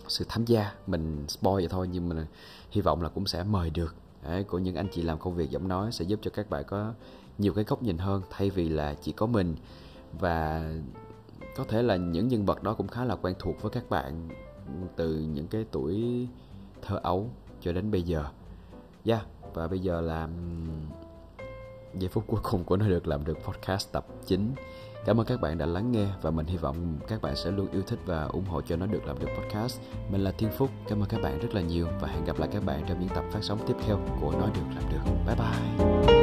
sự 0.09 0.25
tham 0.29 0.45
gia. 0.45 0.73
Mình 0.87 1.25
spoil 1.29 1.55
vậy 1.55 1.69
thôi 1.71 1.89
nhưng 1.93 2.09
mà 2.09 2.27
hy 2.71 2.81
vọng 2.81 3.03
là 3.03 3.09
cũng 3.09 3.27
sẽ 3.27 3.45
mời 3.45 3.71
được. 3.71 3.95
Đấy, 4.23 4.45
của 4.45 4.59
những 4.59 4.77
anh 4.77 4.89
chị 4.93 5.03
làm 5.03 5.19
công 5.19 5.35
việc 5.35 5.51
giọng 5.51 5.69
nói 5.69 5.93
sẽ 5.93 6.05
giúp 6.05 6.21
cho 6.23 6.31
các 6.31 6.51
bạn 6.51 6.65
có 6.67 6.93
nhiều 7.39 7.53
cái 7.55 7.65
góc 7.65 7.83
nhìn 7.83 7.99
hơn 7.99 8.23
thay 8.31 8.51
vì 8.51 8.69
là 8.69 8.95
chỉ 8.95 9.13
có 9.13 9.27
mình. 9.27 9.57
Và 10.21 10.73
có 11.57 11.65
thể 11.69 11.83
là 11.83 11.97
những 11.97 12.29
nhân 12.29 12.47
vật 12.47 12.63
đó 12.63 12.75
cũng 12.75 12.89
khá 12.89 13.05
là 13.05 13.17
quen 13.17 13.35
thuộc 13.39 13.63
với 13.63 13.71
các 13.71 13.91
bạn 13.91 14.29
từ 14.97 15.15
những 15.19 15.47
cái 15.47 15.65
tuổi 15.71 16.29
thơ 16.83 17.01
ấu 17.03 17.31
cho 17.61 17.73
đến 17.73 17.91
bây 17.91 18.03
giờ. 18.03 18.25
Yeah, 19.05 19.27
và 19.55 19.69
bây 19.69 19.79
giờ 19.79 20.01
là 20.01 20.29
giây 21.99 22.09
phút 22.09 22.25
cuối 22.27 22.41
cùng 22.43 22.65
của 22.65 22.77
nó 22.77 22.89
được 22.89 23.07
làm 23.07 23.25
được 23.25 23.39
podcast 23.45 23.93
tập 23.93 24.07
9 24.27 24.55
Cảm 25.07 25.21
ơn 25.21 25.27
các 25.27 25.41
bạn 25.41 25.59
đã 25.59 25.67
lắng 25.67 25.93
nghe 25.93 26.07
và 26.23 26.31
mình 26.31 26.47
hy 26.47 26.57
vọng 26.57 26.99
các 27.09 27.23
bạn 27.23 27.37
sẽ 27.37 27.51
luôn 27.51 27.71
yêu 27.73 27.83
thích 27.87 27.99
và 28.07 28.25
ủng 28.25 28.45
hộ 28.45 28.61
cho 28.61 28.77
nó 28.77 28.87
được 28.87 29.07
làm 29.07 29.19
được 29.19 29.29
podcast. 29.39 29.81
Mình 30.11 30.25
là 30.25 30.33
Thiên 30.39 30.51
Phúc, 30.59 30.71
cảm 30.89 31.03
ơn 31.03 31.09
các 31.09 31.23
bạn 31.23 31.39
rất 31.39 31.55
là 31.55 31.61
nhiều 31.61 31.87
và 32.01 32.09
hẹn 32.09 32.25
gặp 32.25 32.39
lại 32.39 32.49
các 32.53 32.65
bạn 32.65 32.85
trong 32.89 33.01
những 33.01 33.09
tập 33.09 33.25
phát 33.33 33.41
sóng 33.43 33.59
tiếp 33.67 33.75
theo 33.87 34.01
của 34.21 34.33
Nói 34.33 34.51
Được 34.55 34.75
Làm 34.75 34.93
Được. 34.93 35.13
Bye 35.27 35.37
bye! 35.37 36.14